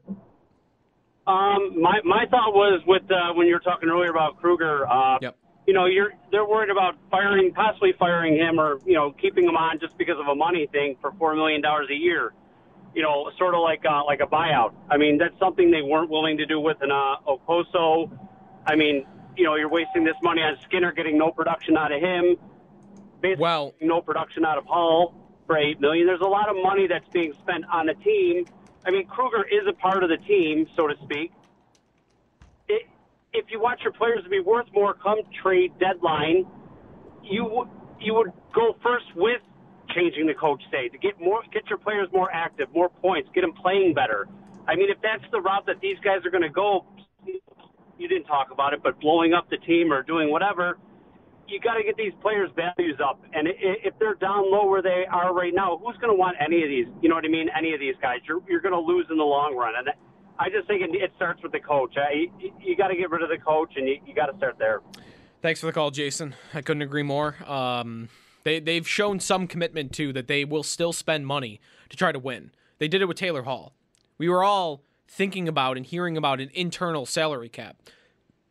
Um, 1.26 1.80
my 1.80 2.00
my 2.04 2.24
thought 2.30 2.52
was 2.52 2.80
with 2.86 3.02
uh, 3.10 3.32
when 3.34 3.46
you 3.46 3.54
were 3.54 3.60
talking 3.60 3.88
earlier 3.88 4.10
about 4.10 4.38
Krueger. 4.40 4.86
Uh, 4.88 5.18
Yep. 5.20 5.36
You 5.66 5.74
know, 5.74 5.86
you're 5.86 6.12
they're 6.30 6.44
worried 6.44 6.70
about 6.70 6.96
firing, 7.10 7.52
possibly 7.54 7.92
firing 7.98 8.36
him, 8.36 8.58
or 8.58 8.78
you 8.84 8.94
know, 8.94 9.12
keeping 9.12 9.44
him 9.44 9.56
on 9.56 9.78
just 9.78 9.96
because 9.96 10.16
of 10.18 10.26
a 10.26 10.34
money 10.34 10.66
thing 10.72 10.96
for 11.00 11.12
four 11.12 11.34
million 11.34 11.60
dollars 11.60 11.88
a 11.90 11.94
year. 11.94 12.32
You 12.94 13.02
know, 13.02 13.30
sort 13.38 13.54
of 13.54 13.60
like 13.60 13.84
uh, 13.88 14.04
like 14.04 14.20
a 14.20 14.26
buyout. 14.26 14.74
I 14.90 14.96
mean, 14.96 15.18
that's 15.18 15.38
something 15.38 15.70
they 15.70 15.82
weren't 15.82 16.10
willing 16.10 16.36
to 16.38 16.46
do 16.46 16.60
with 16.60 16.78
an 16.82 16.90
uh, 16.90 17.16
Okposo. 17.26 18.10
I 18.66 18.76
mean, 18.76 19.06
you 19.36 19.44
know, 19.44 19.54
you're 19.54 19.70
wasting 19.70 20.04
this 20.04 20.16
money 20.22 20.42
on 20.42 20.56
Skinner, 20.64 20.92
getting 20.92 21.16
no 21.16 21.30
production 21.30 21.76
out 21.76 21.92
of 21.92 22.00
him. 22.00 22.36
Basically, 23.20 23.42
well, 23.42 23.74
no 23.80 24.00
production 24.00 24.44
out 24.44 24.58
of 24.58 24.66
Hall 24.66 25.14
for 25.46 25.56
eight 25.56 25.80
million. 25.80 26.06
There's 26.06 26.20
a 26.20 26.26
lot 26.26 26.48
of 26.48 26.56
money 26.56 26.86
that's 26.86 27.08
being 27.12 27.32
spent 27.34 27.64
on 27.72 27.86
the 27.86 27.94
team. 27.94 28.46
I 28.84 28.90
mean, 28.90 29.06
Krueger 29.06 29.44
is 29.44 29.66
a 29.68 29.72
part 29.72 30.02
of 30.02 30.10
the 30.10 30.16
team, 30.16 30.66
so 30.76 30.88
to 30.88 30.94
speak. 31.04 31.32
If 33.32 33.46
you 33.50 33.60
want 33.60 33.80
your 33.80 33.92
players 33.92 34.22
to 34.24 34.30
be 34.30 34.40
worth 34.40 34.66
more 34.74 34.94
come 34.94 35.18
trade 35.42 35.72
deadline, 35.78 36.46
you 37.22 37.66
you 38.00 38.14
would 38.14 38.32
go 38.54 38.76
first 38.82 39.06
with 39.16 39.40
changing 39.94 40.26
the 40.26 40.34
coach 40.34 40.62
say 40.70 40.88
to 40.88 40.98
get 40.98 41.20
more 41.20 41.42
get 41.52 41.62
your 41.68 41.78
players 41.78 42.08
more 42.12 42.30
active, 42.32 42.68
more 42.74 42.88
points, 42.88 43.28
get 43.34 43.42
them 43.42 43.52
playing 43.52 43.94
better. 43.94 44.28
I 44.68 44.76
mean, 44.76 44.90
if 44.90 44.98
that's 45.02 45.24
the 45.32 45.40
route 45.40 45.66
that 45.66 45.80
these 45.80 45.96
guys 46.04 46.24
are 46.24 46.30
going 46.30 46.42
to 46.42 46.50
go, 46.50 46.86
you 47.98 48.08
didn't 48.08 48.24
talk 48.26 48.48
about 48.52 48.74
it, 48.74 48.82
but 48.82 49.00
blowing 49.00 49.32
up 49.32 49.48
the 49.50 49.58
team 49.58 49.92
or 49.92 50.02
doing 50.02 50.30
whatever, 50.30 50.78
you 51.48 51.60
got 51.60 51.74
to 51.74 51.82
get 51.82 51.96
these 51.96 52.12
players' 52.22 52.50
values 52.56 52.98
up. 53.04 53.20
And 53.32 53.48
if 53.48 53.94
they're 53.98 54.14
down 54.14 54.50
low 54.50 54.66
where 54.66 54.82
they 54.82 55.04
are 55.10 55.34
right 55.34 55.52
now, 55.54 55.78
who's 55.78 55.96
going 55.96 56.12
to 56.12 56.18
want 56.18 56.36
any 56.40 56.62
of 56.62 56.68
these? 56.68 56.86
You 57.02 57.08
know 57.08 57.14
what 57.14 57.24
I 57.24 57.28
mean? 57.28 57.48
Any 57.56 57.74
of 57.74 57.80
these 57.80 57.94
guys, 58.00 58.18
you're 58.26 58.40
you're 58.48 58.60
going 58.60 58.74
to 58.74 58.80
lose 58.80 59.06
in 59.10 59.16
the 59.16 59.24
long 59.24 59.56
run. 59.56 59.74
And 59.76 59.88
I 60.38 60.48
just 60.48 60.66
think 60.66 60.82
it, 60.82 60.90
it 60.94 61.12
starts 61.16 61.42
with 61.42 61.52
the 61.52 61.60
coach. 61.60 61.94
You 62.14 62.52
you 62.60 62.76
got 62.76 62.88
to 62.88 62.96
get 62.96 63.10
rid 63.10 63.22
of 63.22 63.28
the 63.28 63.38
coach, 63.38 63.72
and 63.76 63.86
you, 63.86 63.98
you 64.06 64.14
got 64.14 64.26
to 64.26 64.36
start 64.36 64.56
there. 64.58 64.80
Thanks 65.40 65.60
for 65.60 65.66
the 65.66 65.72
call, 65.72 65.90
Jason. 65.90 66.34
I 66.54 66.62
couldn't 66.62 66.82
agree 66.82 67.02
more. 67.02 67.36
Um, 67.46 68.08
they 68.44 68.60
they've 68.60 68.86
shown 68.86 69.20
some 69.20 69.46
commitment 69.46 69.92
too 69.92 70.12
that 70.12 70.28
they 70.28 70.44
will 70.44 70.62
still 70.62 70.92
spend 70.92 71.26
money 71.26 71.60
to 71.88 71.96
try 71.96 72.12
to 72.12 72.18
win. 72.18 72.52
They 72.78 72.88
did 72.88 73.02
it 73.02 73.06
with 73.06 73.16
Taylor 73.16 73.42
Hall. 73.42 73.74
We 74.18 74.28
were 74.28 74.42
all 74.42 74.82
thinking 75.06 75.46
about 75.48 75.76
and 75.76 75.84
hearing 75.84 76.16
about 76.16 76.40
an 76.40 76.50
internal 76.54 77.06
salary 77.06 77.48
cap 77.48 77.76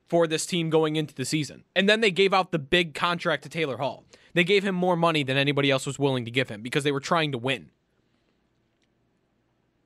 for 0.08 0.28
this 0.28 0.46
team 0.46 0.70
going 0.70 0.96
into 0.96 1.16
the 1.16 1.26
season. 1.26 1.64
And 1.76 1.90
then 1.90 2.02
they 2.02 2.12
gave 2.12 2.34
out 2.34 2.52
the 2.52 2.60
big 2.60 2.94
contract 2.94 3.44
to 3.44 3.50
Taylor 3.50 3.78
Hall. 3.78 4.04
They 4.34 4.44
gave 4.44 4.64
him 4.64 4.76
more 4.76 4.96
money 4.96 5.24
than 5.24 5.38
anybody 5.38 5.72
else 5.72 5.86
was 5.86 5.98
willing 5.98 6.26
to 6.26 6.32
give 6.32 6.50
him 6.50 6.62
because 6.62 6.84
they 6.84 6.92
were 6.92 7.00
trying 7.00 7.32
to 7.32 7.38
win. 7.38 7.70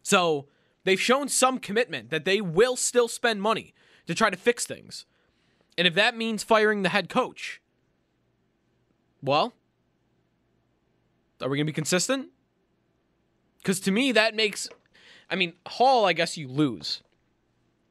So 0.01 0.47
they've 0.85 1.01
shown 1.01 1.27
some 1.27 1.59
commitment 1.59 2.09
that 2.09 2.23
they 2.23 2.39
will 2.39 2.77
still 2.77 3.09
spend 3.09 3.41
money 3.41 3.73
to 4.07 4.15
try 4.15 4.29
to 4.29 4.37
fix 4.37 4.65
things. 4.65 5.05
And 5.77 5.85
if 5.85 5.93
that 5.95 6.15
means 6.15 6.43
firing 6.43 6.83
the 6.83 6.89
head 6.89 7.09
coach, 7.09 7.61
well, 9.21 9.53
are 11.41 11.49
we 11.49 11.57
going 11.57 11.67
to 11.67 11.71
be 11.71 11.75
consistent? 11.75 12.29
Because 13.57 13.79
to 13.81 13.91
me, 13.91 14.11
that 14.13 14.35
makes. 14.35 14.69
I 15.29 15.35
mean, 15.35 15.53
Hall, 15.67 16.05
I 16.05 16.13
guess 16.13 16.37
you 16.37 16.47
lose. 16.47 17.01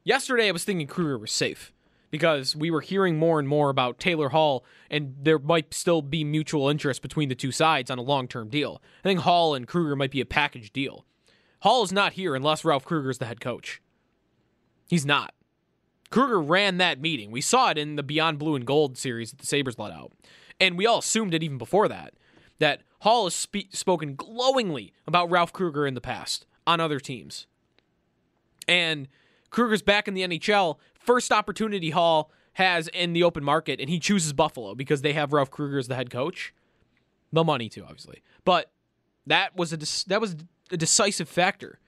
Yesterday, 0.03 0.47
I 0.47 0.51
was 0.51 0.63
thinking 0.63 0.87
Krueger 0.87 1.17
was 1.17 1.31
safe 1.31 1.73
because 2.11 2.55
we 2.55 2.71
were 2.71 2.81
hearing 2.81 3.17
more 3.17 3.39
and 3.39 3.47
more 3.47 3.69
about 3.69 3.99
Taylor 3.99 4.29
Hall, 4.29 4.63
and 4.89 5.15
there 5.21 5.39
might 5.39 5.73
still 5.73 6.01
be 6.01 6.23
mutual 6.23 6.69
interest 6.69 7.01
between 7.01 7.27
the 7.27 7.35
two 7.35 7.51
sides 7.51 7.91
on 7.91 7.97
a 7.97 8.03
long 8.03 8.27
term 8.27 8.47
deal. 8.47 8.81
I 8.99 9.03
think 9.03 9.19
Hall 9.21 9.53
and 9.53 9.67
Krueger 9.67 9.95
might 9.95 10.11
be 10.11 10.21
a 10.21 10.25
package 10.25 10.71
deal. 10.71 11.05
Hall 11.61 11.83
is 11.83 11.91
not 11.91 12.13
here 12.13 12.35
unless 12.35 12.65
Ralph 12.65 12.85
Krueger 12.85 13.09
is 13.09 13.17
the 13.17 13.25
head 13.25 13.39
coach. 13.39 13.81
He's 14.87 15.05
not. 15.05 15.33
Krueger 16.11 16.39
ran 16.39 16.77
that 16.77 17.01
meeting. 17.01 17.31
We 17.31 17.41
saw 17.41 17.71
it 17.71 17.77
in 17.77 17.95
the 17.95 18.03
Beyond 18.03 18.39
Blue 18.39 18.55
and 18.55 18.65
Gold 18.65 18.97
series 18.97 19.31
that 19.31 19.39
the 19.39 19.45
Sabres 19.45 19.79
let 19.79 19.91
out. 19.91 20.11
And 20.59 20.77
we 20.77 20.85
all 20.85 20.99
assumed 20.99 21.33
it 21.33 21.43
even 21.43 21.57
before 21.57 21.87
that, 21.87 22.13
that 22.59 22.81
Hall 22.99 23.25
has 23.25 23.35
spe- 23.35 23.71
spoken 23.71 24.15
glowingly 24.15 24.93
about 25.07 25.29
Ralph 25.29 25.51
Krueger 25.51 25.85
in 25.85 25.93
the 25.93 26.01
past 26.01 26.45
on 26.65 26.79
other 26.79 26.99
teams. 26.99 27.47
And 28.67 29.07
Krueger's 29.49 29.81
back 29.81 30.07
in 30.07 30.13
the 30.13 30.21
NHL. 30.21 30.77
First 30.93 31.31
opportunity 31.31 31.89
Hall 31.89 32.31
has 32.53 32.87
in 32.89 33.13
the 33.13 33.23
open 33.23 33.43
market 33.43 33.79
and 33.79 33.89
he 33.89 33.99
chooses 33.99 34.33
Buffalo 34.33 34.75
because 34.75 35.01
they 35.01 35.13
have 35.13 35.33
Ralph 35.33 35.51
Kruger 35.51 35.77
as 35.77 35.87
the 35.87 35.95
head 35.95 36.09
coach, 36.09 36.53
the 37.33 37.43
money 37.43 37.67
too, 37.69 37.83
obviously. 37.83 38.23
But 38.45 38.71
that 39.27 39.55
was 39.55 39.73
a 39.73 40.07
that 40.07 40.21
was 40.21 40.35
a 40.71 40.77
decisive 40.77 41.29
factor 41.29 41.79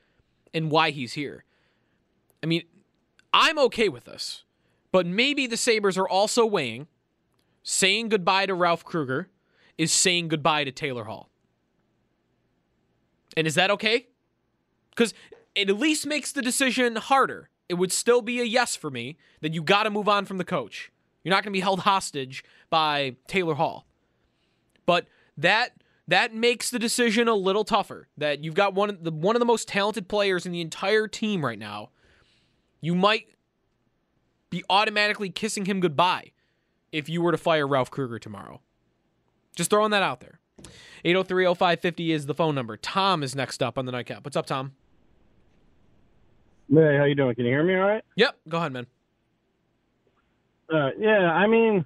in 0.54 0.70
why 0.70 0.92
he's 0.92 1.14
here. 1.14 1.44
I 2.42 2.46
mean, 2.46 2.64
I'm 3.34 3.58
okay 3.60 3.90
with 3.90 4.06
this, 4.06 4.44
but 4.92 5.06
maybe 5.06 5.48
the 5.48 5.58
Sabres 5.58 5.98
are 5.98 6.08
also 6.08 6.46
weighing 6.46 6.88
saying 7.64 8.08
goodbye 8.08 8.46
to 8.46 8.54
Ralph 8.54 8.86
Krueger 8.86 9.28
is 9.78 9.92
saying 9.92 10.30
goodbye 10.30 10.64
to 10.64 10.72
Taylor 10.72 11.04
Hall. 11.04 11.30
And 13.36 13.46
is 13.46 13.56
that 13.56 13.70
okay? 13.72 14.08
Because 14.92 15.14
it 15.54 15.70
at 15.70 15.78
least 15.78 16.08
makes 16.08 16.32
the 16.32 16.42
decision 16.42 16.96
harder. 16.96 17.50
It 17.68 17.74
would 17.74 17.92
still 17.92 18.22
be 18.22 18.40
a 18.40 18.46
yes 18.46 18.76
for 18.76 18.90
me 18.90 19.18
that 19.42 19.54
you 19.54 19.62
got 19.62 19.84
to 19.84 19.90
move 19.90 20.08
on 20.08 20.26
from 20.26 20.38
the 20.38 20.46
coach. 20.46 20.92
You're 21.24 21.32
not 21.32 21.44
going 21.44 21.52
to 21.52 21.58
be 21.58 21.62
held 21.62 21.82
hostage 21.82 22.44
by 22.70 23.18
Taylor 23.28 23.56
Hall. 23.56 23.86
But 24.86 25.08
that 25.36 25.74
that 26.08 26.34
makes 26.34 26.70
the 26.70 26.80
decision 26.80 27.28
a 27.28 27.36
little 27.36 27.64
tougher. 27.64 28.08
That 28.18 28.44
you've 28.44 28.54
got 28.56 28.74
one 28.74 28.90
of 28.90 29.04
the 29.04 29.12
one 29.12 29.36
of 29.36 29.40
the 29.40 29.46
most 29.46 29.68
talented 29.68 30.08
players 30.08 30.46
in 30.46 30.52
the 30.52 30.62
entire 30.62 31.08
team 31.08 31.46
right 31.46 31.60
now. 31.60 31.90
You 32.82 32.96
might 32.96 33.28
be 34.50 34.64
automatically 34.70 35.30
kissing 35.30 35.66
him 35.66 35.80
goodbye 35.80 36.32
if 36.92 37.10
you 37.10 37.22
were 37.22 37.32
to 37.32 37.38
fire 37.38 37.68
Ralph 37.68 37.92
Krueger 37.92 38.20
tomorrow. 38.20 38.62
Just 39.56 39.70
throwing 39.70 39.92
that 39.92 40.04
out 40.04 40.20
there. 40.22 40.40
8030550 41.04 42.10
is 42.10 42.26
the 42.26 42.34
phone 42.34 42.56
number. 42.56 42.78
Tom 42.78 43.24
is 43.24 43.36
next 43.36 43.62
up 43.62 43.78
on 43.78 43.86
the 43.86 43.92
nightcap. 43.92 44.24
What's 44.24 44.38
up, 44.38 44.46
Tom? 44.46 44.74
Hey, 46.70 46.98
how 46.98 47.06
you 47.06 47.16
doing? 47.16 47.36
Can 47.36 47.46
you 47.46 47.52
hear 47.52 47.64
me 47.64 47.76
all 47.76 47.88
right? 47.88 48.04
Yep, 48.16 48.38
go 48.50 48.58
ahead, 48.58 48.74
man. 48.74 48.88
Uh, 50.74 50.90
yeah, 51.00 51.32
I 51.32 51.48
mean, 51.48 51.86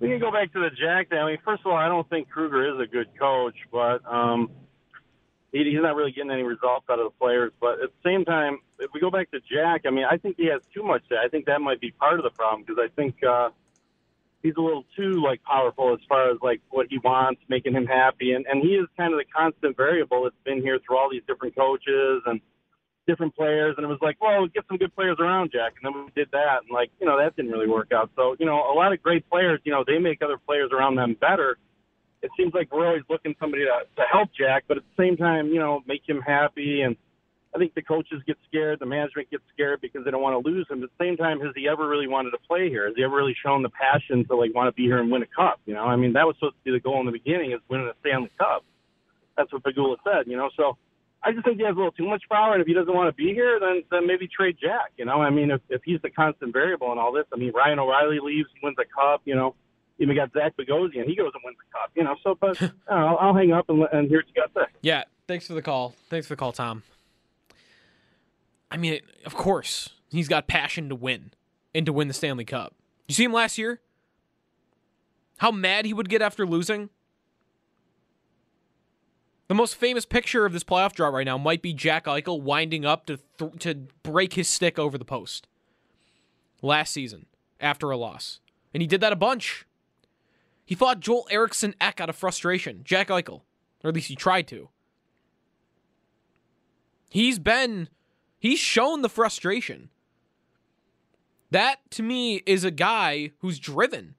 we 0.00 0.08
can 0.08 0.18
go 0.18 0.30
back 0.30 0.52
to 0.52 0.60
the 0.60 0.70
Jack 0.70 1.10
thing. 1.10 1.18
I 1.18 1.26
mean, 1.26 1.38
first 1.44 1.62
of 1.64 1.72
all, 1.72 1.78
I 1.78 1.88
don't 1.88 2.08
think 2.08 2.28
Krueger 2.28 2.74
is 2.74 2.80
a 2.80 2.90
good 2.90 3.08
coach, 3.18 3.56
but 3.70 4.00
um, 4.10 4.50
he, 5.52 5.64
he's 5.64 5.82
not 5.82 5.96
really 5.96 6.12
getting 6.12 6.30
any 6.30 6.42
results 6.42 6.86
out 6.90 6.98
of 6.98 7.06
the 7.06 7.18
players. 7.18 7.52
But 7.60 7.82
at 7.82 7.90
the 7.90 8.08
same 8.08 8.24
time, 8.24 8.58
if 8.78 8.90
we 8.94 9.00
go 9.00 9.10
back 9.10 9.30
to 9.32 9.40
Jack, 9.40 9.82
I 9.86 9.90
mean, 9.90 10.04
I 10.10 10.16
think 10.16 10.36
he 10.36 10.46
has 10.46 10.62
too 10.74 10.82
much. 10.82 11.02
I 11.12 11.28
think 11.28 11.46
that 11.46 11.60
might 11.60 11.80
be 11.80 11.90
part 11.92 12.18
of 12.18 12.24
the 12.24 12.30
problem 12.30 12.64
because 12.66 12.82
I 12.82 12.88
think 12.94 13.16
uh, 13.24 13.50
he's 14.42 14.54
a 14.56 14.60
little 14.60 14.84
too 14.96 15.22
like 15.22 15.42
powerful 15.42 15.92
as 15.92 16.00
far 16.08 16.30
as 16.30 16.38
like 16.42 16.60
what 16.70 16.86
he 16.90 16.98
wants, 16.98 17.40
making 17.48 17.74
him 17.74 17.86
happy, 17.86 18.32
and 18.32 18.46
and 18.46 18.62
he 18.62 18.70
is 18.70 18.86
kind 18.96 19.12
of 19.12 19.18
the 19.18 19.24
constant 19.24 19.76
variable 19.76 20.24
that's 20.24 20.36
been 20.44 20.62
here 20.62 20.78
through 20.86 20.98
all 20.98 21.10
these 21.10 21.22
different 21.26 21.56
coaches 21.56 22.22
and 22.26 22.40
different 23.10 23.34
players, 23.34 23.74
and 23.76 23.84
it 23.84 23.88
was 23.88 23.98
like, 24.00 24.20
well, 24.20 24.46
get 24.46 24.64
some 24.68 24.76
good 24.78 24.94
players 24.94 25.16
around 25.18 25.50
Jack, 25.52 25.74
and 25.82 25.94
then 25.94 26.04
we 26.04 26.10
did 26.14 26.28
that, 26.30 26.62
and 26.62 26.70
like, 26.72 26.90
you 27.00 27.06
know, 27.06 27.18
that 27.18 27.34
didn't 27.36 27.50
really 27.50 27.68
work 27.68 27.90
out. 27.92 28.10
So, 28.14 28.36
you 28.38 28.46
know, 28.46 28.56
a 28.72 28.74
lot 28.74 28.92
of 28.92 29.02
great 29.02 29.28
players, 29.28 29.60
you 29.64 29.72
know, 29.72 29.82
they 29.86 29.98
make 29.98 30.22
other 30.22 30.38
players 30.38 30.70
around 30.72 30.94
them 30.94 31.16
better. 31.20 31.58
It 32.22 32.30
seems 32.36 32.54
like 32.54 32.72
we're 32.72 32.86
always 32.86 33.02
looking 33.08 33.34
somebody 33.40 33.64
to, 33.64 33.86
to 33.96 34.02
help 34.10 34.30
Jack, 34.38 34.64
but 34.68 34.76
at 34.76 34.84
the 34.84 35.02
same 35.02 35.16
time, 35.16 35.48
you 35.48 35.58
know, 35.58 35.80
make 35.86 36.02
him 36.06 36.20
happy. 36.20 36.82
And 36.82 36.96
I 37.54 37.58
think 37.58 37.74
the 37.74 37.82
coaches 37.82 38.22
get 38.26 38.36
scared, 38.46 38.78
the 38.78 38.86
management 38.86 39.30
gets 39.30 39.42
scared 39.52 39.80
because 39.80 40.04
they 40.04 40.10
don't 40.10 40.22
want 40.22 40.40
to 40.40 40.48
lose 40.48 40.66
him. 40.70 40.82
At 40.82 40.90
the 40.96 41.04
same 41.04 41.16
time, 41.16 41.40
has 41.40 41.52
he 41.56 41.66
ever 41.66 41.88
really 41.88 42.06
wanted 42.06 42.30
to 42.30 42.38
play 42.46 42.68
here? 42.68 42.86
Has 42.86 42.94
he 42.96 43.02
ever 43.02 43.16
really 43.16 43.36
shown 43.42 43.62
the 43.62 43.70
passion 43.70 44.24
to 44.26 44.36
like 44.36 44.54
want 44.54 44.68
to 44.68 44.72
be 44.72 44.84
here 44.84 44.98
and 44.98 45.10
win 45.10 45.22
a 45.22 45.26
cup? 45.26 45.60
You 45.66 45.74
know, 45.74 45.84
I 45.84 45.96
mean, 45.96 46.12
that 46.12 46.26
was 46.26 46.36
supposed 46.36 46.56
to 46.56 46.64
be 46.64 46.70
the 46.70 46.80
goal 46.80 47.00
in 47.00 47.06
the 47.06 47.12
beginning 47.12 47.52
is 47.52 47.60
winning 47.68 47.88
a 47.88 47.94
Stanley 48.00 48.30
Cup. 48.38 48.64
That's 49.36 49.52
what 49.52 49.62
Pegula 49.62 49.96
said. 50.04 50.26
You 50.26 50.36
know, 50.36 50.50
so 50.56 50.76
I 51.22 51.32
just 51.32 51.44
think 51.44 51.58
he 51.58 51.64
has 51.64 51.74
a 51.74 51.76
little 51.76 51.92
too 51.92 52.06
much 52.08 52.22
power, 52.30 52.54
and 52.54 52.62
if 52.62 52.66
he 52.66 52.72
doesn't 52.72 52.94
want 52.94 53.08
to 53.08 53.12
be 53.12 53.34
here, 53.34 53.58
then 53.60 53.82
then 53.90 54.06
maybe 54.06 54.26
trade 54.26 54.56
Jack. 54.60 54.92
You 54.96 55.04
know, 55.04 55.20
I 55.20 55.30
mean, 55.30 55.50
if 55.50 55.60
if 55.68 55.82
he's 55.84 56.00
the 56.02 56.10
constant 56.10 56.52
variable 56.52 56.90
in 56.92 56.98
all 56.98 57.12
this, 57.12 57.26
I 57.32 57.36
mean, 57.36 57.52
Ryan 57.52 57.78
O'Reilly 57.78 58.18
leaves, 58.22 58.48
he 58.54 58.60
wins 58.62 58.76
a 58.80 58.84
cup. 58.84 59.20
You 59.24 59.34
know, 59.34 59.54
even 59.98 60.16
got 60.16 60.32
Zach 60.32 60.56
Bogosian, 60.56 61.04
he 61.04 61.14
goes 61.14 61.30
and 61.34 61.42
wins 61.44 61.58
the 61.58 61.70
cup. 61.72 61.90
You 61.94 62.04
know, 62.04 62.16
so 62.22 62.36
but 62.40 62.60
I'll, 62.88 63.18
I'll 63.18 63.34
hang 63.34 63.52
up 63.52 63.68
and, 63.68 63.86
and 63.92 64.08
hear 64.08 64.18
what 64.18 64.28
you 64.28 64.34
got 64.34 64.54
to 64.54 64.66
say. 64.66 64.72
Yeah, 64.80 65.04
thanks 65.28 65.46
for 65.46 65.52
the 65.54 65.62
call. 65.62 65.94
Thanks 66.08 66.26
for 66.26 66.34
the 66.34 66.38
call, 66.38 66.52
Tom. 66.52 66.82
I 68.70 68.76
mean, 68.76 69.00
of 69.26 69.34
course, 69.34 69.90
he's 70.08 70.28
got 70.28 70.46
passion 70.46 70.88
to 70.88 70.94
win 70.94 71.32
and 71.74 71.84
to 71.86 71.92
win 71.92 72.08
the 72.08 72.14
Stanley 72.14 72.44
Cup. 72.44 72.74
You 73.08 73.14
see 73.14 73.24
him 73.24 73.32
last 73.32 73.58
year? 73.58 73.80
How 75.38 75.50
mad 75.50 75.84
he 75.84 75.92
would 75.92 76.08
get 76.08 76.22
after 76.22 76.46
losing? 76.46 76.90
The 79.50 79.56
most 79.56 79.74
famous 79.74 80.04
picture 80.04 80.46
of 80.46 80.52
this 80.52 80.62
playoff 80.62 80.92
draw 80.92 81.08
right 81.08 81.24
now 81.24 81.36
might 81.36 81.60
be 81.60 81.72
Jack 81.72 82.04
Eichel 82.04 82.40
winding 82.40 82.84
up 82.84 83.06
to 83.06 83.18
th- 83.36 83.58
to 83.58 83.74
break 84.04 84.34
his 84.34 84.46
stick 84.46 84.78
over 84.78 84.96
the 84.96 85.04
post 85.04 85.48
last 86.62 86.92
season 86.92 87.26
after 87.58 87.90
a 87.90 87.96
loss, 87.96 88.38
and 88.72 88.80
he 88.80 88.86
did 88.86 89.00
that 89.00 89.12
a 89.12 89.16
bunch. 89.16 89.66
He 90.64 90.76
fought 90.76 91.00
Joel 91.00 91.26
Eriksson 91.32 91.74
Ek 91.80 92.00
out 92.00 92.08
of 92.08 92.14
frustration. 92.14 92.82
Jack 92.84 93.08
Eichel, 93.08 93.40
or 93.82 93.88
at 93.88 93.94
least 93.94 94.06
he 94.06 94.14
tried 94.14 94.46
to. 94.46 94.68
He's 97.10 97.40
been, 97.40 97.88
he's 98.38 98.60
shown 98.60 99.02
the 99.02 99.08
frustration. 99.08 99.90
That 101.50 101.78
to 101.90 102.04
me 102.04 102.36
is 102.46 102.62
a 102.62 102.70
guy 102.70 103.32
who's 103.40 103.58
driven. 103.58 104.14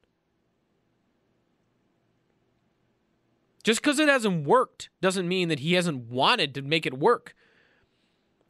Just 3.63 3.82
because 3.82 4.00
it 4.00 4.10
hasn't 4.10 4.47
worked 4.47 4.89
doesn't 5.02 5.28
mean 5.28 5.50
that 5.50 5.60
he 5.60 5.74
hasn't 5.74 6.10
wanted 6.10 6.54
to 6.56 6.62
make 6.62 6.86
it 6.86 6.97
work. 6.97 7.36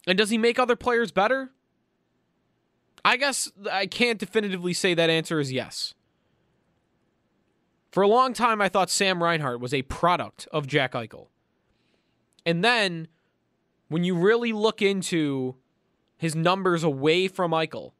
And 0.07 0.17
does 0.17 0.29
he 0.29 0.37
make 0.37 0.57
other 0.57 0.75
players 0.75 1.11
better? 1.11 1.51
I 3.03 3.17
guess 3.17 3.51
I 3.69 3.87
can't 3.87 4.19
definitively 4.19 4.73
say 4.73 4.93
that 4.93 5.09
answer 5.09 5.39
is 5.39 5.51
yes. 5.51 5.93
For 7.91 8.03
a 8.03 8.07
long 8.07 8.33
time, 8.33 8.61
I 8.61 8.69
thought 8.69 8.89
Sam 8.89 9.21
Reinhart 9.21 9.59
was 9.59 9.73
a 9.73 9.81
product 9.81 10.47
of 10.51 10.65
Jack 10.65 10.93
Eichel. 10.93 11.27
And 12.45 12.63
then, 12.63 13.07
when 13.89 14.03
you 14.03 14.15
really 14.15 14.53
look 14.53 14.81
into 14.81 15.55
his 16.17 16.35
numbers 16.35 16.83
away 16.83 17.27
from 17.27 17.51
Eichel 17.51 17.91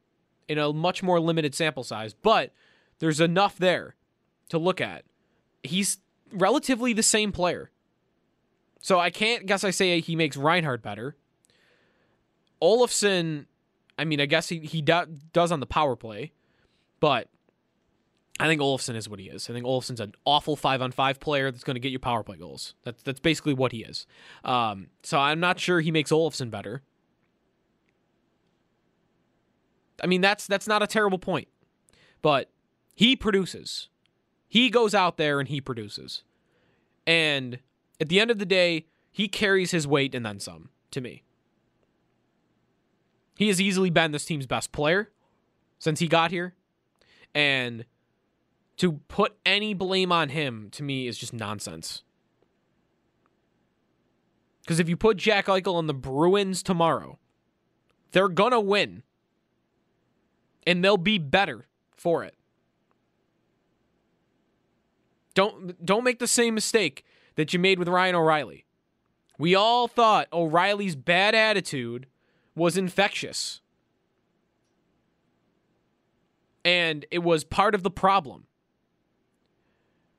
in 0.48 0.56
a 0.56 0.72
much 0.72 1.02
more 1.02 1.20
limited 1.20 1.54
sample 1.54 1.84
size, 1.84 2.14
but 2.14 2.52
there's 3.00 3.20
enough 3.20 3.58
there 3.58 3.96
to 4.48 4.58
look 4.58 4.80
at. 4.80 5.04
He's 5.62 5.98
relatively 6.32 6.92
the 6.92 7.02
same 7.02 7.32
player. 7.32 7.70
So 8.80 8.98
I 8.98 9.10
can't 9.10 9.46
guess 9.46 9.64
I 9.64 9.70
say 9.70 10.00
he 10.00 10.16
makes 10.16 10.36
Reinhart 10.36 10.82
better. 10.82 11.16
Olofsson, 12.60 13.46
I 13.98 14.04
mean, 14.04 14.20
I 14.20 14.26
guess 14.26 14.48
he, 14.48 14.60
he 14.60 14.82
do, 14.82 15.02
does 15.32 15.52
on 15.52 15.60
the 15.60 15.66
power 15.66 15.96
play, 15.96 16.32
but 17.00 17.28
I 18.40 18.46
think 18.46 18.60
Olofsson 18.60 18.96
is 18.96 19.08
what 19.08 19.20
he 19.20 19.28
is. 19.28 19.48
I 19.48 19.52
think 19.52 19.66
Olofsson's 19.66 20.00
an 20.00 20.14
awful 20.24 20.56
five 20.56 20.82
on 20.82 20.90
five 20.90 21.20
player 21.20 21.50
that's 21.50 21.64
going 21.64 21.74
to 21.74 21.80
get 21.80 21.92
you 21.92 21.98
power 21.98 22.22
play 22.22 22.36
goals. 22.36 22.74
That's 22.82 23.02
that's 23.02 23.20
basically 23.20 23.54
what 23.54 23.72
he 23.72 23.84
is. 23.84 24.06
Um, 24.44 24.88
so 25.02 25.18
I'm 25.18 25.38
not 25.38 25.60
sure 25.60 25.80
he 25.80 25.90
makes 25.90 26.10
Olofsson 26.10 26.50
better. 26.50 26.82
I 30.02 30.06
mean, 30.06 30.20
that's 30.20 30.46
that's 30.46 30.66
not 30.66 30.82
a 30.82 30.86
terrible 30.86 31.18
point, 31.18 31.48
but 32.20 32.50
he 32.94 33.14
produces. 33.14 33.88
He 34.52 34.68
goes 34.68 34.94
out 34.94 35.16
there 35.16 35.40
and 35.40 35.48
he 35.48 35.62
produces. 35.62 36.24
And 37.06 37.60
at 37.98 38.10
the 38.10 38.20
end 38.20 38.30
of 38.30 38.38
the 38.38 38.44
day, 38.44 38.84
he 39.10 39.26
carries 39.26 39.70
his 39.70 39.86
weight 39.86 40.14
and 40.14 40.26
then 40.26 40.40
some 40.40 40.68
to 40.90 41.00
me. 41.00 41.22
He 43.38 43.48
has 43.48 43.62
easily 43.62 43.88
been 43.88 44.12
this 44.12 44.26
team's 44.26 44.46
best 44.46 44.70
player 44.70 45.08
since 45.78 46.00
he 46.00 46.06
got 46.06 46.32
here. 46.32 46.52
And 47.34 47.86
to 48.76 49.00
put 49.08 49.38
any 49.46 49.72
blame 49.72 50.12
on 50.12 50.28
him 50.28 50.68
to 50.72 50.82
me 50.82 51.06
is 51.06 51.16
just 51.16 51.32
nonsense. 51.32 52.02
Because 54.60 54.78
if 54.78 54.86
you 54.86 54.98
put 54.98 55.16
Jack 55.16 55.46
Eichel 55.46 55.76
on 55.76 55.86
the 55.86 55.94
Bruins 55.94 56.62
tomorrow, 56.62 57.18
they're 58.10 58.28
going 58.28 58.52
to 58.52 58.60
win. 58.60 59.02
And 60.66 60.84
they'll 60.84 60.98
be 60.98 61.16
better 61.16 61.68
for 61.96 62.22
it. 62.22 62.34
Don't 65.34 65.84
don't 65.84 66.04
make 66.04 66.18
the 66.18 66.26
same 66.26 66.54
mistake 66.54 67.04
that 67.36 67.52
you 67.52 67.58
made 67.58 67.78
with 67.78 67.88
Ryan 67.88 68.14
O'Reilly. 68.14 68.66
We 69.38 69.54
all 69.54 69.88
thought 69.88 70.28
O'Reilly's 70.32 70.94
bad 70.94 71.34
attitude 71.34 72.06
was 72.54 72.76
infectious. 72.76 73.60
And 76.64 77.06
it 77.10 77.20
was 77.20 77.42
part 77.42 77.74
of 77.74 77.82
the 77.82 77.90
problem. 77.90 78.46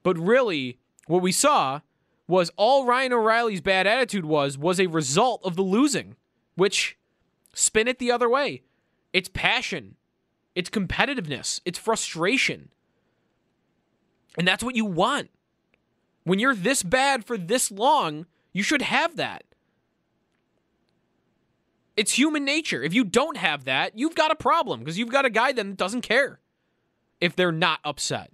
But 0.01 0.17
really, 0.17 0.79
what 1.07 1.21
we 1.21 1.31
saw 1.31 1.81
was 2.27 2.51
all 2.57 2.85
Ryan 2.85 3.13
O'Reilly's 3.13 3.61
bad 3.61 3.87
attitude 3.87 4.25
was 4.25 4.57
was 4.57 4.79
a 4.79 4.87
result 4.87 5.41
of 5.43 5.55
the 5.55 5.61
losing, 5.61 6.15
which 6.55 6.97
spin 7.53 7.87
it 7.87 7.99
the 7.99 8.11
other 8.11 8.29
way. 8.29 8.63
It's 9.13 9.29
passion, 9.29 9.95
it's 10.55 10.69
competitiveness, 10.69 11.61
it's 11.65 11.79
frustration. 11.79 12.69
And 14.37 14.47
that's 14.47 14.63
what 14.63 14.75
you 14.75 14.85
want. 14.85 15.29
When 16.23 16.39
you're 16.39 16.55
this 16.55 16.83
bad 16.83 17.25
for 17.25 17.37
this 17.37 17.69
long, 17.71 18.25
you 18.51 18.63
should 18.63 18.81
have 18.81 19.15
that. 19.17 19.43
It's 21.95 22.13
human 22.13 22.43
nature. 22.43 22.81
If 22.81 22.93
you 22.93 23.03
don't 23.03 23.37
have 23.37 23.65
that, 23.65 23.97
you've 23.97 24.15
got 24.15 24.31
a 24.31 24.35
problem 24.35 24.79
because 24.79 24.97
you've 24.97 25.11
got 25.11 25.25
a 25.25 25.29
guy 25.29 25.51
that 25.51 25.77
doesn't 25.77 26.01
care. 26.01 26.39
if 27.23 27.37
they're 27.37 27.53
not 27.53 27.79
upset. 27.85 28.31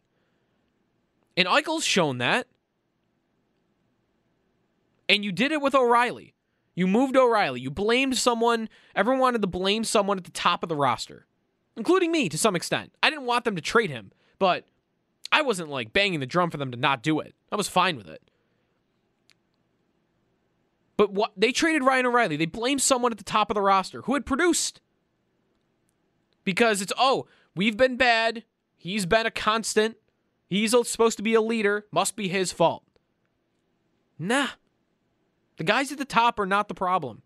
And 1.37 1.47
Eichel's 1.47 1.85
shown 1.85 2.17
that. 2.17 2.47
And 5.07 5.23
you 5.23 5.31
did 5.31 5.51
it 5.51 5.61
with 5.61 5.75
O'Reilly. 5.75 6.33
You 6.73 6.87
moved 6.87 7.15
O'Reilly. 7.15 7.61
You 7.61 7.69
blamed 7.69 8.17
someone. 8.17 8.67
Everyone 8.95 9.21
wanted 9.21 9.41
to 9.41 9.47
blame 9.47 9.83
someone 9.83 10.17
at 10.17 10.23
the 10.23 10.31
top 10.31 10.63
of 10.63 10.69
the 10.69 10.75
roster, 10.75 11.27
including 11.77 12.11
me 12.11 12.29
to 12.29 12.37
some 12.37 12.55
extent. 12.55 12.91
I 13.03 13.11
didn't 13.11 13.25
want 13.25 13.45
them 13.45 13.55
to 13.55 13.61
trade 13.61 13.91
him, 13.91 14.11
but 14.39 14.65
I 15.31 15.41
wasn't 15.41 15.69
like 15.69 15.93
banging 15.93 16.19
the 16.19 16.25
drum 16.25 16.49
for 16.49 16.57
them 16.57 16.71
to 16.71 16.77
not 16.77 17.03
do 17.03 17.19
it. 17.19 17.35
I 17.51 17.55
was 17.55 17.67
fine 17.67 17.97
with 17.97 18.07
it. 18.07 18.21
But 20.97 21.13
what 21.13 21.31
they 21.37 21.51
traded 21.51 21.83
Ryan 21.83 22.07
O'Reilly. 22.07 22.35
They 22.35 22.45
blamed 22.45 22.81
someone 22.81 23.11
at 23.11 23.17
the 23.17 23.23
top 23.23 23.49
of 23.49 23.55
the 23.55 23.61
roster 23.61 24.01
who 24.01 24.15
had 24.15 24.25
produced. 24.25 24.81
Because 26.43 26.81
it's 26.81 26.91
oh, 26.97 27.27
we've 27.55 27.77
been 27.77 27.95
bad. 27.95 28.43
He's 28.77 29.05
been 29.05 29.25
a 29.25 29.31
constant. 29.31 29.97
He's 30.47 30.71
supposed 30.71 31.17
to 31.17 31.23
be 31.23 31.35
a 31.35 31.41
leader. 31.41 31.85
Must 31.91 32.15
be 32.15 32.27
his 32.27 32.51
fault. 32.51 32.83
Nah. 34.17 34.47
The 35.57 35.63
guys 35.63 35.91
at 35.91 35.97
the 35.97 36.05
top 36.05 36.39
are 36.39 36.45
not 36.45 36.67
the 36.67 36.73
problem. 36.73 37.21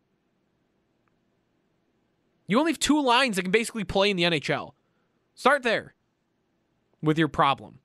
You 2.48 2.60
only 2.60 2.74
have 2.74 2.80
two 2.80 3.02
lines 3.02 3.38
that 3.38 3.44
can 3.44 3.52
basically 3.52 3.84
play 3.84 4.10
in 4.10 4.18
the 4.18 4.24
NHL. 4.24 4.74
Start 5.34 5.64
there 5.64 5.96
with 7.02 7.18
your 7.18 7.28
problem. 7.28 7.80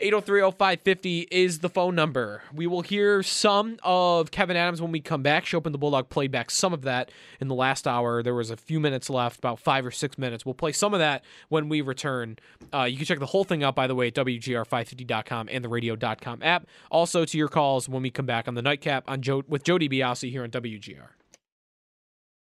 8030550 0.00 1.28
is 1.30 1.58
the 1.58 1.68
phone 1.68 1.94
number. 1.94 2.42
We 2.54 2.66
will 2.66 2.80
hear 2.80 3.22
some 3.22 3.78
of 3.82 4.30
Kevyn 4.30 4.54
Adams 4.54 4.80
when 4.80 4.92
we 4.92 5.00
come 5.00 5.22
back. 5.22 5.44
Schopp 5.44 5.66
and 5.66 5.74
the 5.74 5.78
Bulldog 5.78 6.08
played 6.08 6.30
back 6.30 6.50
some 6.50 6.72
of 6.72 6.82
that 6.82 7.10
in 7.40 7.48
the 7.48 7.54
last 7.54 7.86
hour. 7.86 8.22
There 8.22 8.34
was 8.34 8.50
a 8.50 8.56
few 8.56 8.80
minutes 8.80 9.10
left, 9.10 9.38
about 9.38 9.58
five 9.58 9.84
or 9.84 9.90
six 9.90 10.16
minutes. 10.16 10.46
We'll 10.46 10.54
play 10.54 10.72
some 10.72 10.94
of 10.94 11.00
that 11.00 11.22
when 11.48 11.68
we 11.68 11.82
return. 11.82 12.38
Uh, 12.72 12.84
you 12.84 12.96
can 12.96 13.04
check 13.04 13.18
the 13.18 13.26
whole 13.26 13.44
thing 13.44 13.62
out, 13.62 13.74
by 13.74 13.86
the 13.86 13.94
way, 13.94 14.08
at 14.08 14.14
WGR550.com 14.14 15.48
and 15.50 15.62
the 15.64 15.68
radio.com 15.68 16.42
app. 16.42 16.66
Also 16.90 17.24
to 17.24 17.38
your 17.38 17.48
calls 17.48 17.88
when 17.88 18.02
we 18.02 18.10
come 18.10 18.26
back 18.26 18.48
on 18.48 18.54
the 18.54 18.62
nightcap 18.62 19.04
on 19.06 19.20
Joe, 19.20 19.42
with 19.48 19.64
Jody 19.64 19.88
DiBiase 19.88 20.30
here 20.30 20.42
on 20.42 20.50
WGR. 20.50 21.19